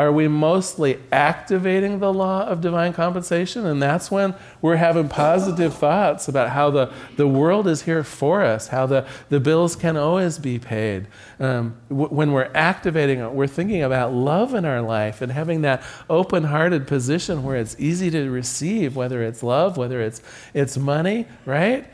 Are 0.00 0.10
we 0.10 0.28
mostly 0.28 0.98
activating 1.12 1.98
the 1.98 2.10
law 2.10 2.46
of 2.46 2.62
divine 2.62 2.94
compensation? 2.94 3.66
And 3.66 3.82
that's 3.82 4.10
when 4.10 4.34
we're 4.62 4.76
having 4.76 5.10
positive 5.10 5.74
thoughts 5.74 6.26
about 6.26 6.48
how 6.48 6.70
the, 6.70 6.90
the 7.18 7.28
world 7.28 7.68
is 7.68 7.82
here 7.82 8.02
for 8.02 8.42
us, 8.42 8.68
how 8.68 8.86
the, 8.86 9.06
the 9.28 9.38
bills 9.40 9.76
can 9.76 9.98
always 9.98 10.38
be 10.38 10.58
paid. 10.58 11.06
Um, 11.38 11.76
w- 11.90 12.08
when 12.08 12.32
we're 12.32 12.50
activating 12.54 13.18
it, 13.18 13.30
we're 13.32 13.46
thinking 13.46 13.82
about 13.82 14.14
love 14.14 14.54
in 14.54 14.64
our 14.64 14.80
life 14.80 15.20
and 15.20 15.30
having 15.30 15.60
that 15.62 15.82
open 16.08 16.44
hearted 16.44 16.86
position 16.86 17.42
where 17.42 17.56
it's 17.56 17.76
easy 17.78 18.10
to 18.10 18.30
receive, 18.30 18.96
whether 18.96 19.22
it's 19.22 19.42
love, 19.42 19.76
whether 19.76 20.00
it's, 20.00 20.22
it's 20.54 20.78
money, 20.78 21.26
right? 21.44 21.86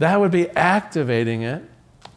That 0.00 0.18
would 0.18 0.32
be 0.32 0.50
activating 0.50 1.42
it. 1.42 1.62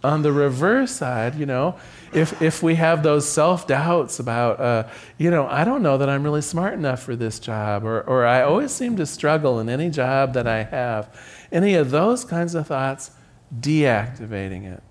On 0.03 0.23
the 0.23 0.33
reverse 0.33 0.91
side, 0.91 1.35
you 1.35 1.45
know, 1.45 1.77
if, 2.15 2.41
if 2.41 2.63
we 2.63 2.75
have 2.75 3.03
those 3.03 3.27
self 3.27 3.67
doubts 3.67 4.19
about, 4.19 4.59
uh, 4.59 4.87
you 5.17 5.29
know, 5.29 5.47
I 5.47 5.63
don't 5.63 5.81
know 5.81 5.97
that 5.97 6.09
I'm 6.09 6.23
really 6.23 6.41
smart 6.41 6.73
enough 6.73 7.01
for 7.01 7.15
this 7.15 7.39
job, 7.39 7.83
or, 7.83 8.01
or 8.01 8.25
I 8.25 8.43
always 8.43 8.71
seem 8.71 8.95
to 8.97 9.05
struggle 9.05 9.59
in 9.59 9.69
any 9.69 9.89
job 9.89 10.33
that 10.33 10.47
I 10.47 10.63
have, 10.63 11.15
any 11.51 11.75
of 11.75 11.91
those 11.91 12.23
kinds 12.23 12.55
of 12.55 12.67
thoughts, 12.67 13.11
deactivating 13.59 14.65
it. 14.65 14.83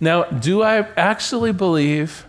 Now, 0.00 0.24
do 0.24 0.62
I 0.62 0.88
actually 0.96 1.52
believe 1.52 2.26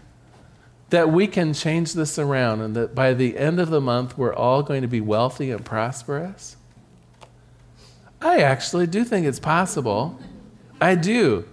that 0.90 1.12
we 1.12 1.26
can 1.26 1.54
change 1.54 1.94
this 1.94 2.20
around 2.20 2.62
and 2.62 2.76
that 2.76 2.94
by 2.94 3.14
the 3.14 3.38
end 3.38 3.60
of 3.60 3.70
the 3.70 3.82
month 3.82 4.18
we're 4.18 4.34
all 4.34 4.62
going 4.62 4.84
to 4.84 4.88
be 4.88 5.02
wealthy 5.02 5.50
and 5.50 5.66
prosperous? 5.66 6.56
I 8.22 8.38
actually 8.42 8.88
do 8.88 9.04
think 9.04 9.26
it's 9.26 9.40
possible. 9.40 10.20
I 10.80 10.96
do. 10.96 11.46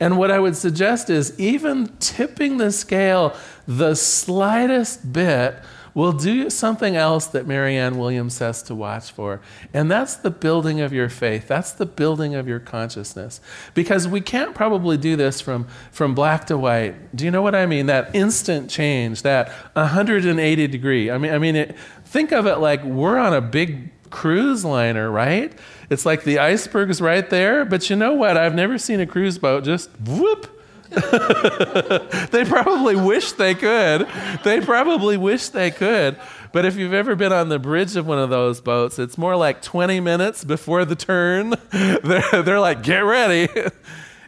And 0.00 0.18
what 0.18 0.30
I 0.30 0.38
would 0.38 0.56
suggest 0.56 1.10
is 1.10 1.38
even 1.38 1.88
tipping 1.98 2.56
the 2.56 2.72
scale 2.72 3.36
the 3.66 3.94
slightest 3.94 5.12
bit 5.12 5.56
will 5.94 6.12
do 6.12 6.50
something 6.50 6.96
else 6.96 7.28
that 7.28 7.46
Marianne 7.46 7.96
Williams 7.96 8.34
says 8.34 8.62
to 8.64 8.74
watch 8.74 9.12
for. 9.12 9.40
And 9.72 9.88
that's 9.88 10.16
the 10.16 10.30
building 10.30 10.80
of 10.80 10.92
your 10.92 11.08
faith. 11.08 11.46
That's 11.46 11.70
the 11.72 11.86
building 11.86 12.34
of 12.34 12.48
your 12.48 12.58
consciousness. 12.58 13.40
Because 13.74 14.08
we 14.08 14.20
can't 14.20 14.54
probably 14.54 14.96
do 14.96 15.14
this 15.14 15.40
from, 15.40 15.68
from 15.92 16.14
black 16.14 16.46
to 16.48 16.58
white. 16.58 17.14
Do 17.14 17.24
you 17.24 17.30
know 17.30 17.42
what 17.42 17.54
I 17.54 17.66
mean? 17.66 17.86
That 17.86 18.14
instant 18.14 18.68
change, 18.68 19.22
that 19.22 19.48
180 19.74 20.66
degree. 20.66 21.10
I 21.10 21.18
mean, 21.18 21.32
I 21.32 21.38
mean 21.38 21.54
it, 21.54 21.76
think 22.04 22.32
of 22.32 22.46
it 22.46 22.56
like 22.56 22.82
we're 22.82 23.16
on 23.16 23.32
a 23.32 23.40
big 23.40 23.90
cruise 24.10 24.64
liner, 24.64 25.10
right? 25.10 25.52
It's 25.90 26.06
like 26.06 26.24
the 26.24 26.38
iceberg's 26.38 27.00
right 27.00 27.28
there, 27.28 27.64
but 27.64 27.90
you 27.90 27.96
know 27.96 28.14
what? 28.14 28.36
I've 28.36 28.54
never 28.54 28.78
seen 28.78 29.00
a 29.00 29.06
cruise 29.06 29.38
boat 29.38 29.64
just 29.64 29.90
whoop. 30.04 30.50
they 30.90 32.44
probably 32.44 32.94
wish 32.94 33.32
they 33.32 33.54
could. 33.54 34.06
They 34.44 34.60
probably 34.60 35.16
wish 35.16 35.48
they 35.48 35.70
could. 35.70 36.18
But 36.52 36.64
if 36.64 36.76
you've 36.76 36.94
ever 36.94 37.16
been 37.16 37.32
on 37.32 37.48
the 37.48 37.58
bridge 37.58 37.96
of 37.96 38.06
one 38.06 38.18
of 38.18 38.30
those 38.30 38.60
boats, 38.60 38.98
it's 39.00 39.18
more 39.18 39.34
like 39.34 39.60
20 39.60 39.98
minutes 40.00 40.44
before 40.44 40.84
the 40.84 40.94
turn. 40.94 41.54
They're, 41.70 42.42
they're 42.42 42.60
like, 42.60 42.82
get 42.82 43.00
ready. 43.00 43.48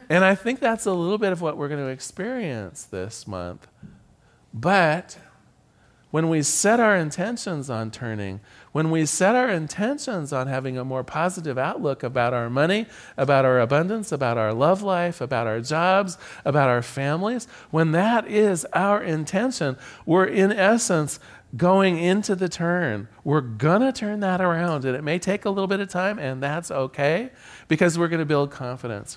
And 0.08 0.24
I 0.24 0.34
think 0.34 0.60
that's 0.60 0.86
a 0.86 0.92
little 0.92 1.18
bit 1.18 1.32
of 1.32 1.40
what 1.40 1.56
we're 1.56 1.68
going 1.68 1.84
to 1.84 1.90
experience 1.90 2.84
this 2.84 3.26
month. 3.26 3.66
But 4.54 5.18
when 6.10 6.28
we 6.28 6.42
set 6.42 6.78
our 6.78 6.96
intentions 6.96 7.68
on 7.68 7.90
turning, 7.90 8.40
when 8.76 8.90
we 8.90 9.06
set 9.06 9.34
our 9.34 9.48
intentions 9.48 10.34
on 10.34 10.48
having 10.48 10.76
a 10.76 10.84
more 10.84 11.02
positive 11.02 11.56
outlook 11.56 12.02
about 12.02 12.34
our 12.34 12.50
money, 12.50 12.84
about 13.16 13.42
our 13.42 13.58
abundance, 13.58 14.12
about 14.12 14.36
our 14.36 14.52
love 14.52 14.82
life, 14.82 15.22
about 15.22 15.46
our 15.46 15.62
jobs, 15.62 16.18
about 16.44 16.68
our 16.68 16.82
families, 16.82 17.48
when 17.70 17.92
that 17.92 18.28
is 18.28 18.66
our 18.74 19.02
intention, 19.02 19.78
we're 20.04 20.26
in 20.26 20.52
essence 20.52 21.18
going 21.56 21.96
into 21.96 22.34
the 22.34 22.50
turn. 22.50 23.08
We're 23.24 23.40
going 23.40 23.80
to 23.80 23.92
turn 23.92 24.20
that 24.20 24.42
around, 24.42 24.84
and 24.84 24.94
it 24.94 25.02
may 25.02 25.18
take 25.18 25.46
a 25.46 25.48
little 25.48 25.68
bit 25.68 25.80
of 25.80 25.88
time, 25.88 26.18
and 26.18 26.42
that's 26.42 26.70
okay 26.70 27.30
because 27.68 27.98
we're 27.98 28.08
going 28.08 28.18
to 28.18 28.26
build 28.26 28.50
confidence. 28.50 29.16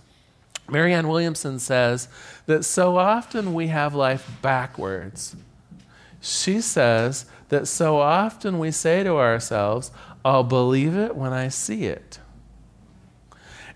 Marianne 0.70 1.10
Williamson 1.10 1.60
says 1.60 2.08
that 2.46 2.64
so 2.64 2.96
often 2.96 3.54
we 3.54 3.68
have 3.68 3.94
life 3.94 4.26
backwards. 4.42 5.36
She 6.22 6.62
says 6.62 7.26
that 7.50 7.68
so 7.68 8.00
often 8.00 8.60
we 8.60 8.72
say 8.72 9.04
to 9.04 9.18
ourselves, 9.18 9.92
I'll 10.24 10.44
believe 10.44 10.96
it 10.96 11.16
when 11.16 11.34
I 11.34 11.50
see 11.50 11.86
it. 11.86 12.20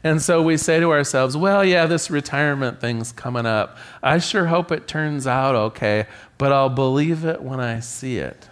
And 0.03 0.21
so 0.21 0.41
we 0.41 0.57
say 0.57 0.81
to 0.81 0.91
ourselves, 0.91 1.37
well, 1.37 1.63
yeah, 1.63 1.85
this 1.85 2.11
retirement 2.11 2.81
thing's 2.81 3.13
coming 3.13 3.45
up. 3.45 3.77
I 4.01 4.17
sure 4.17 4.47
hope 4.47 4.71
it 4.71 4.85
turns 4.85 5.25
out 5.25 5.55
okay, 5.55 6.07
but 6.37 6.51
I'll 6.51 6.69
believe 6.69 7.23
it 7.23 7.41
when 7.41 7.61
I 7.61 7.79
see 7.79 8.17
it. 8.17 8.49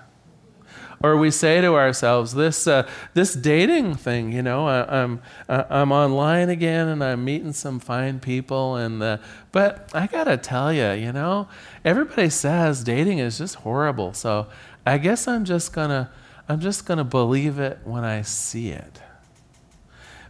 or 1.03 1.17
we 1.17 1.31
say 1.31 1.59
to 1.61 1.75
ourselves, 1.75 2.33
this, 2.35 2.67
uh, 2.67 2.87
this 3.15 3.33
dating 3.33 3.95
thing, 3.95 4.31
you 4.31 4.41
know, 4.41 4.67
I, 4.67 5.01
am 5.01 5.21
I'm, 5.49 5.65
I'm 5.69 5.91
online 5.91 6.49
again 6.49 6.87
and 6.87 7.03
I'm 7.03 7.25
meeting 7.25 7.53
some 7.53 7.79
fine 7.79 8.19
people. 8.19 8.75
And, 8.75 9.01
uh, 9.01 9.17
but 9.51 9.89
I 9.93 10.07
got 10.07 10.25
to 10.25 10.37
tell 10.37 10.71
you, 10.71 10.91
you 10.91 11.11
know, 11.11 11.47
everybody 11.83 12.29
says 12.29 12.83
dating 12.83 13.19
is 13.19 13.39
just 13.39 13.55
horrible. 13.55 14.13
So 14.13 14.47
I 14.85 14.97
guess 14.97 15.27
I'm 15.27 15.45
just 15.45 15.73
to, 15.89 16.09
I'm 16.49 16.59
just 16.59 16.85
to 16.87 17.03
believe 17.03 17.59
it 17.59 17.79
when 17.83 18.03
I 18.03 18.21
see 18.21 18.69
it. 18.69 19.01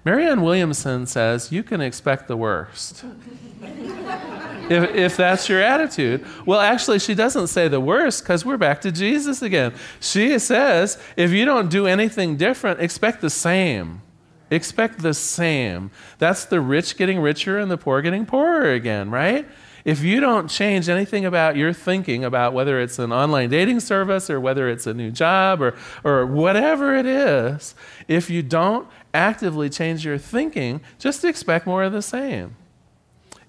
Marianne 0.04 0.42
Williamson 0.42 1.06
says, 1.06 1.52
you 1.52 1.62
can 1.62 1.80
expect 1.80 2.28
the 2.28 2.36
worst 2.36 3.06
if, 3.62 4.96
if 4.96 5.18
that's 5.18 5.48
your 5.48 5.62
attitude. 5.62 6.26
Well, 6.46 6.60
actually, 6.60 6.98
she 6.98 7.14
doesn't 7.14 7.48
say 7.48 7.68
the 7.68 7.80
worst 7.80 8.24
because 8.24 8.44
we're 8.44 8.58
back 8.58 8.82
to 8.82 8.92
Jesus 8.92 9.44
again. 9.44 9.74
She 10.00 10.40
says, 10.40 10.98
if 11.16 11.32
you 11.32 11.46
don't 11.46 11.70
do 11.70 11.86
anything 11.86 12.36
different, 12.36 12.82
expect 12.82 13.22
the 13.22 13.30
same. 13.30 14.02
Expect 14.50 15.00
the 15.00 15.14
same. 15.14 15.92
That's 16.18 16.46
the 16.46 16.60
rich 16.60 16.98
getting 16.98 17.20
richer 17.20 17.60
and 17.60 17.70
the 17.70 17.78
poor 17.78 18.02
getting 18.02 18.26
poorer 18.26 18.72
again, 18.72 19.12
right? 19.12 19.48
If 19.84 20.04
you 20.04 20.20
don't 20.20 20.48
change 20.48 20.90
anything 20.90 21.26
about 21.26 21.56
your 21.56 21.74
thinking 21.74 22.24
about 22.24 22.54
whether 22.54 22.80
it's 22.80 23.00
an 23.00 23.12
online 23.12 23.50
dating 23.50 23.80
service 23.80 24.30
or 24.30 24.40
whether 24.40 24.70
it's 24.70 24.86
a 24.88 24.94
new 24.94 25.12
job 25.12 25.62
or, 25.62 25.76
or 26.04 26.26
whatever 26.26 26.96
it 26.96 27.06
is, 27.06 27.76
if 28.08 28.30
you 28.30 28.44
don't 28.44 28.88
actively 29.14 29.70
change 29.70 30.06
your 30.06 30.18
thinking, 30.18 30.82
just 31.00 31.26
expect 31.26 31.66
more 31.66 31.84
of 31.84 31.94
the 31.94 32.02
same. 32.02 32.56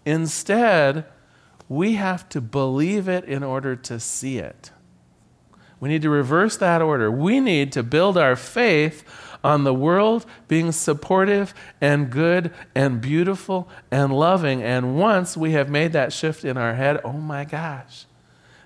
Instead, 0.04 1.04
we 1.68 1.94
have 1.94 2.28
to 2.30 2.40
believe 2.40 3.08
it 3.08 3.24
in 3.24 3.42
order 3.42 3.76
to 3.76 4.00
see 4.00 4.38
it. 4.38 4.70
We 5.80 5.88
need 5.88 6.02
to 6.02 6.10
reverse 6.10 6.56
that 6.58 6.80
order. 6.80 7.10
We 7.10 7.40
need 7.40 7.72
to 7.72 7.82
build 7.82 8.16
our 8.16 8.36
faith 8.36 9.04
on 9.44 9.64
the 9.64 9.74
world 9.74 10.26
being 10.48 10.72
supportive 10.72 11.54
and 11.80 12.10
good 12.10 12.52
and 12.74 13.00
beautiful 13.00 13.68
and 13.90 14.12
loving. 14.12 14.62
And 14.62 14.98
once 14.98 15.36
we 15.36 15.52
have 15.52 15.68
made 15.68 15.92
that 15.92 16.12
shift 16.12 16.44
in 16.44 16.56
our 16.56 16.74
head, 16.74 17.00
oh 17.04 17.12
my 17.12 17.44
gosh, 17.44 18.06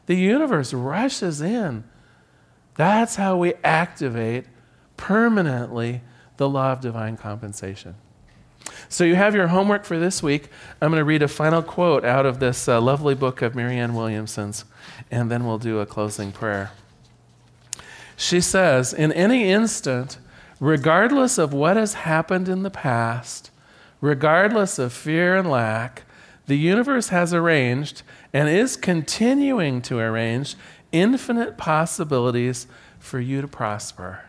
the 0.06 0.16
universe 0.16 0.72
rushes 0.72 1.40
in. 1.40 1.84
That's 2.74 3.16
how 3.16 3.36
we 3.36 3.54
activate 3.64 4.44
permanently 4.96 6.02
the 6.36 6.48
law 6.48 6.72
of 6.72 6.80
divine 6.80 7.16
compensation. 7.16 7.94
So 8.88 9.04
you 9.04 9.14
have 9.14 9.34
your 9.34 9.48
homework 9.48 9.84
for 9.84 9.98
this 9.98 10.22
week. 10.22 10.48
I'm 10.80 10.90
going 10.90 11.00
to 11.00 11.04
read 11.04 11.22
a 11.22 11.28
final 11.28 11.62
quote 11.62 12.04
out 12.04 12.26
of 12.26 12.40
this 12.40 12.68
uh, 12.68 12.80
lovely 12.80 13.14
book 13.14 13.42
of 13.42 13.54
Marianne 13.54 13.94
Williamson's, 13.94 14.64
and 15.10 15.30
then 15.30 15.46
we'll 15.46 15.58
do 15.58 15.80
a 15.80 15.86
closing 15.86 16.32
prayer. 16.32 16.72
She 18.16 18.40
says, 18.40 18.92
In 18.92 19.12
any 19.12 19.50
instant, 19.50 20.18
regardless 20.60 21.38
of 21.38 21.52
what 21.52 21.76
has 21.76 21.94
happened 21.94 22.48
in 22.48 22.62
the 22.62 22.70
past, 22.70 23.50
regardless 24.00 24.78
of 24.78 24.92
fear 24.92 25.36
and 25.36 25.50
lack, 25.50 26.02
the 26.46 26.56
universe 26.56 27.08
has 27.08 27.34
arranged 27.34 28.02
and 28.32 28.48
is 28.48 28.76
continuing 28.76 29.82
to 29.82 29.98
arrange 29.98 30.54
infinite 30.92 31.56
possibilities 31.56 32.66
for 32.98 33.20
you 33.20 33.40
to 33.40 33.48
prosper. 33.48 34.22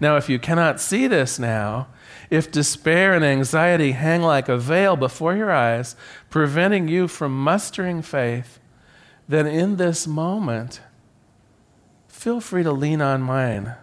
Now, 0.00 0.16
if 0.16 0.28
you 0.28 0.38
cannot 0.38 0.80
see 0.80 1.06
this 1.06 1.38
now, 1.38 1.88
if 2.30 2.50
despair 2.50 3.12
and 3.12 3.24
anxiety 3.24 3.92
hang 3.92 4.22
like 4.22 4.48
a 4.48 4.56
veil 4.56 4.96
before 4.96 5.36
your 5.36 5.50
eyes, 5.50 5.96
preventing 6.30 6.88
you 6.88 7.08
from 7.08 7.42
mustering 7.42 8.00
faith, 8.02 8.58
then 9.28 9.46
in 9.46 9.76
this 9.76 10.06
moment, 10.06 10.80
feel 12.08 12.40
free 12.40 12.62
to 12.62 12.72
lean 12.72 13.00
on 13.00 13.22
mine. 13.22 13.74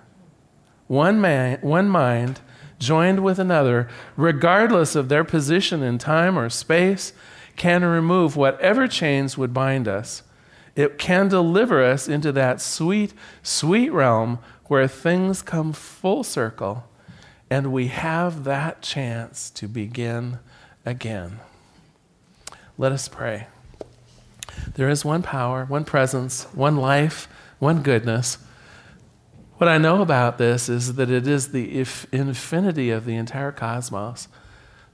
One, 0.89 1.21
man, 1.21 1.59
one 1.61 1.87
mind 1.87 2.41
joined 2.79 3.23
with 3.23 3.37
another, 3.37 3.87
regardless 4.17 4.95
of 4.95 5.07
their 5.07 5.23
position 5.23 5.83
in 5.83 5.99
time 5.99 6.35
or 6.35 6.49
space, 6.49 7.13
can 7.55 7.85
remove 7.85 8.35
whatever 8.35 8.87
chains 8.87 9.37
would 9.37 9.53
bind 9.53 9.87
us. 9.87 10.23
It 10.75 10.97
can 10.97 11.27
deliver 11.27 11.83
us 11.83 12.07
into 12.07 12.31
that 12.31 12.59
sweet, 12.59 13.13
sweet 13.43 13.91
realm 13.91 14.39
where 14.65 14.87
things 14.87 15.43
come 15.43 15.73
full 15.73 16.23
circle 16.23 16.85
and 17.51 17.71
we 17.71 17.89
have 17.89 18.43
that 18.45 18.81
chance 18.81 19.51
to 19.51 19.67
begin 19.67 20.39
again. 20.87 21.39
Let 22.79 22.91
us 22.91 23.07
pray. 23.07 23.45
There 24.73 24.89
is 24.89 25.05
one 25.05 25.21
power, 25.21 25.65
one 25.65 25.85
presence, 25.85 26.45
one 26.45 26.77
life, 26.77 27.27
one 27.59 27.83
goodness. 27.83 28.39
What 29.59 29.67
I 29.67 29.77
know 29.77 30.01
about 30.01 30.37
this 30.37 30.69
is 30.69 30.93
that 30.95 31.11
it 31.11 31.27
is 31.27 31.49
the 31.49 31.85
infinity 32.13 32.91
of 32.91 33.03
the 33.03 33.15
entire 33.15 33.51
cosmos. 33.51 34.29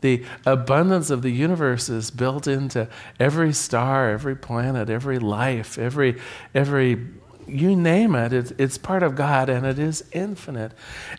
The 0.01 0.25
abundance 0.43 1.11
of 1.11 1.21
the 1.21 1.29
universe 1.29 1.87
is 1.87 2.09
built 2.09 2.47
into 2.47 2.89
every 3.19 3.53
star, 3.53 4.09
every 4.09 4.35
planet, 4.35 4.89
every 4.89 5.19
life, 5.19 5.77
every, 5.77 6.19
every 6.55 6.95
you 7.47 7.75
name 7.75 8.15
it, 8.15 8.33
it's, 8.33 8.53
it's, 8.57 8.77
part 8.77 9.03
of 9.03 9.15
God 9.15 9.49
and 9.49 9.65
it 9.65 9.79
is 9.79 10.03
infinite. 10.11 10.71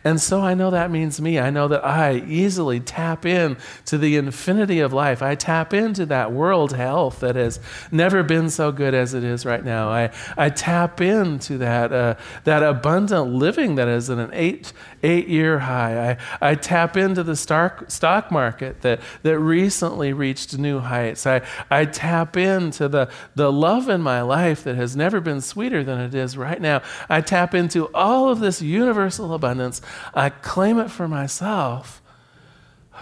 And 0.03 0.21
so 0.21 0.41
I 0.41 0.53
know 0.53 0.69
that 0.71 0.91
means 0.91 1.19
me. 1.21 1.39
I 1.39 1.49
know 1.49 1.67
that 1.67 1.85
I 1.85 2.17
easily 2.27 2.79
tap 2.79 3.25
in 3.25 3.57
to 3.85 3.97
the 3.97 4.15
infinity 4.15 4.79
of 4.79 4.93
life. 4.93 5.21
I 5.21 5.35
tap 5.35 5.73
into 5.73 6.05
that 6.07 6.31
world 6.31 6.73
health 6.73 7.21
that 7.21 7.35
has 7.35 7.59
never 7.91 8.23
been 8.23 8.49
so 8.49 8.71
good 8.71 8.93
as 8.93 9.13
it 9.13 9.23
is 9.23 9.45
right 9.45 9.63
now. 9.63 9.89
I, 9.89 10.11
I 10.37 10.49
tap 10.49 11.01
into 11.01 11.57
that, 11.59 11.93
uh, 11.93 12.15
that 12.43 12.63
abundant 12.63 13.33
living 13.33 13.75
that 13.75 13.87
is 13.87 14.09
at 14.09 14.17
an 14.17 14.31
eight, 14.33 14.73
eight 15.03 15.27
year 15.27 15.59
high. 15.59 16.17
I, 16.41 16.51
I 16.51 16.55
tap 16.55 16.97
into 16.97 17.23
the 17.23 17.35
stock, 17.35 17.89
stock 17.89 18.31
market 18.31 18.81
that, 18.81 18.99
that 19.23 19.39
recently 19.39 20.13
reached 20.13 20.57
new 20.57 20.79
heights. 20.79 21.25
I, 21.25 21.41
I 21.69 21.85
tap 21.85 22.35
into 22.35 22.87
the, 22.87 23.09
the 23.35 23.51
love 23.51 23.89
in 23.89 24.01
my 24.01 24.21
life 24.21 24.63
that 24.63 24.75
has 24.75 24.95
never 24.95 25.21
been 25.21 25.41
sweeter 25.41 25.83
than 25.83 25.99
it 25.99 26.13
is 26.13 26.16
right 26.37 26.59
now. 26.61 26.81
I 27.09 27.21
tap 27.21 27.53
into 27.53 27.93
all 27.93 28.29
of 28.29 28.39
this 28.39 28.61
universal 28.61 29.33
abundance. 29.33 29.81
I 30.13 30.29
claim 30.29 30.79
it 30.79 30.89
for 30.89 31.07
myself. 31.07 32.01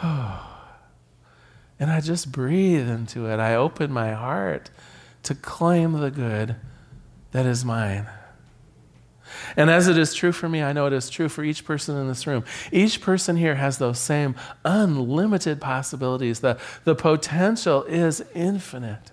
And 1.77 1.91
I 1.91 1.99
just 1.99 2.31
breathe 2.31 2.89
into 2.89 3.25
it. 3.25 3.37
I 3.37 3.55
open 3.55 3.91
my 3.91 4.13
heart 4.13 4.69
to 5.23 5.35
claim 5.35 5.91
the 5.91 6.09
good 6.09 6.55
that 7.31 7.45
is 7.45 7.65
mine. 7.65 8.07
And 9.57 9.69
as 9.69 9.87
it 9.87 9.97
is 9.97 10.13
true 10.13 10.31
for 10.31 10.47
me, 10.47 10.61
I 10.61 10.73
know 10.73 10.85
it 10.85 10.93
is 10.93 11.09
true 11.09 11.29
for 11.29 11.43
each 11.43 11.65
person 11.65 11.97
in 11.97 12.07
this 12.07 12.25
room. 12.27 12.43
Each 12.71 13.01
person 13.01 13.35
here 13.35 13.55
has 13.55 13.77
those 13.77 13.99
same 13.99 14.35
unlimited 14.63 15.59
possibilities. 15.59 16.39
The, 16.39 16.57
the 16.83 16.95
potential 16.95 17.83
is 17.83 18.23
infinite. 18.33 19.11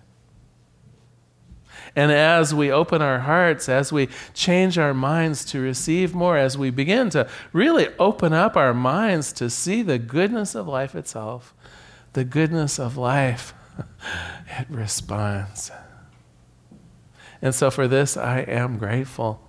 And 1.94 2.10
as 2.10 2.54
we 2.54 2.70
open 2.70 3.02
our 3.02 3.20
hearts, 3.20 3.68
as 3.68 3.92
we 3.92 4.08
change 4.32 4.78
our 4.78 4.94
minds 4.94 5.44
to 5.46 5.60
receive 5.60 6.14
more, 6.14 6.38
as 6.38 6.56
we 6.56 6.70
begin 6.70 7.10
to 7.10 7.28
really 7.52 7.88
open 7.98 8.32
up 8.32 8.56
our 8.56 8.72
minds 8.72 9.32
to 9.34 9.50
see 9.50 9.82
the 9.82 9.98
goodness 9.98 10.54
of 10.54 10.66
life 10.66 10.94
itself, 10.94 11.54
the 12.14 12.24
goodness 12.24 12.78
of 12.78 12.96
life, 12.96 13.52
it 14.58 14.66
responds. 14.70 15.70
And 17.42 17.54
so 17.54 17.70
for 17.70 17.88
this, 17.88 18.16
I 18.16 18.38
am 18.40 18.78
grateful. 18.78 19.40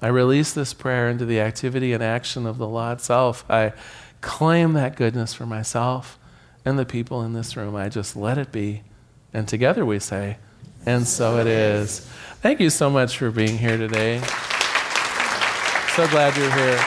I 0.00 0.08
release 0.08 0.52
this 0.52 0.74
prayer 0.74 1.08
into 1.08 1.24
the 1.24 1.40
activity 1.40 1.92
and 1.92 2.02
action 2.02 2.46
of 2.46 2.58
the 2.58 2.68
law 2.68 2.92
itself. 2.92 3.44
I 3.48 3.74
claim 4.20 4.72
that 4.72 4.96
goodness 4.96 5.34
for 5.34 5.46
myself 5.46 6.18
and 6.64 6.78
the 6.78 6.86
people 6.86 7.22
in 7.22 7.32
this 7.32 7.56
room. 7.56 7.76
I 7.76 7.88
just 7.88 8.16
let 8.16 8.38
it 8.38 8.50
be. 8.50 8.82
And 9.32 9.46
together 9.46 9.84
we 9.84 9.98
say, 9.98 10.38
and 10.88 11.06
so 11.06 11.36
it 11.36 11.46
is. 11.46 12.00
Thank 12.40 12.60
you 12.60 12.70
so 12.70 12.88
much 12.88 13.18
for 13.18 13.30
being 13.30 13.58
here 13.58 13.76
today. 13.76 14.20
So 15.94 16.08
glad 16.08 16.34
you're 16.34 16.50
here. 16.50 16.80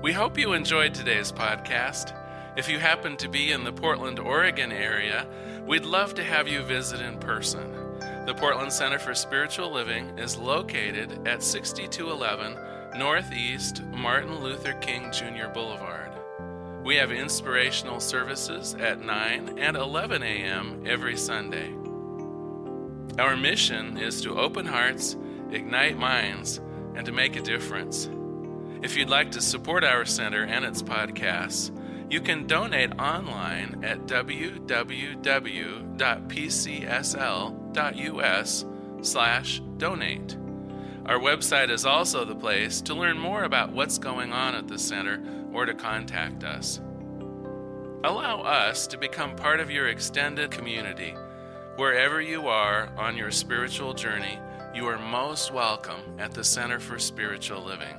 We 0.00 0.12
hope 0.12 0.38
you 0.38 0.52
enjoyed 0.52 0.94
today's 0.94 1.32
podcast. 1.32 2.16
If 2.56 2.68
you 2.68 2.78
happen 2.78 3.16
to 3.16 3.28
be 3.28 3.50
in 3.50 3.64
the 3.64 3.72
Portland, 3.72 4.20
Oregon 4.20 4.70
area, 4.70 5.26
we'd 5.66 5.84
love 5.84 6.14
to 6.14 6.22
have 6.22 6.46
you 6.46 6.62
visit 6.62 7.00
in 7.00 7.18
person. 7.18 7.68
The 8.26 8.34
Portland 8.36 8.72
Center 8.72 9.00
for 9.00 9.14
Spiritual 9.14 9.72
Living 9.72 10.16
is 10.18 10.36
located 10.36 11.26
at 11.26 11.42
6211 11.42 12.56
Northeast 12.96 13.82
Martin 13.86 14.38
Luther 14.38 14.74
King 14.74 15.10
Jr. 15.10 15.48
Boulevard. 15.52 16.03
We 16.84 16.96
have 16.96 17.10
inspirational 17.10 17.98
services 17.98 18.74
at 18.74 19.00
9 19.00 19.58
and 19.58 19.76
11 19.76 20.22
a.m. 20.22 20.82
every 20.86 21.16
Sunday. 21.16 21.74
Our 23.18 23.36
mission 23.36 23.96
is 23.96 24.20
to 24.20 24.38
open 24.38 24.66
hearts, 24.66 25.16
ignite 25.50 25.96
minds, 25.96 26.60
and 26.94 27.06
to 27.06 27.12
make 27.12 27.36
a 27.36 27.40
difference. 27.40 28.10
If 28.82 28.96
you'd 28.96 29.08
like 29.08 29.30
to 29.30 29.40
support 29.40 29.82
our 29.82 30.04
center 30.04 30.44
and 30.44 30.64
its 30.64 30.82
podcasts, 30.82 31.70
You 32.10 32.20
can 32.20 32.46
donate 32.46 32.92
online 33.00 33.82
at 33.82 34.06
www.pcsl.us 34.06 34.64
slash 39.02 39.62
donate. 39.78 40.36
Our 41.06 41.18
website 41.18 41.70
is 41.70 41.86
also 41.86 42.24
the 42.24 42.34
place 42.34 42.80
to 42.82 42.94
learn 42.94 43.18
more 43.18 43.44
about 43.44 43.72
what's 43.72 43.98
going 43.98 44.32
on 44.32 44.54
at 44.54 44.68
the 44.68 44.78
center 44.78 45.22
or 45.54 45.64
to 45.64 45.72
contact 45.72 46.44
us. 46.44 46.80
Allow 48.04 48.42
us 48.42 48.86
to 48.88 48.98
become 48.98 49.34
part 49.34 49.60
of 49.60 49.70
your 49.70 49.88
extended 49.88 50.50
community. 50.50 51.14
Wherever 51.76 52.20
you 52.20 52.48
are 52.48 52.90
on 52.98 53.16
your 53.16 53.30
spiritual 53.30 53.94
journey, 53.94 54.38
you 54.74 54.86
are 54.88 54.98
most 54.98 55.52
welcome 55.52 56.00
at 56.18 56.32
the 56.32 56.44
Center 56.44 56.78
for 56.78 56.98
Spiritual 56.98 57.62
Living. 57.62 57.96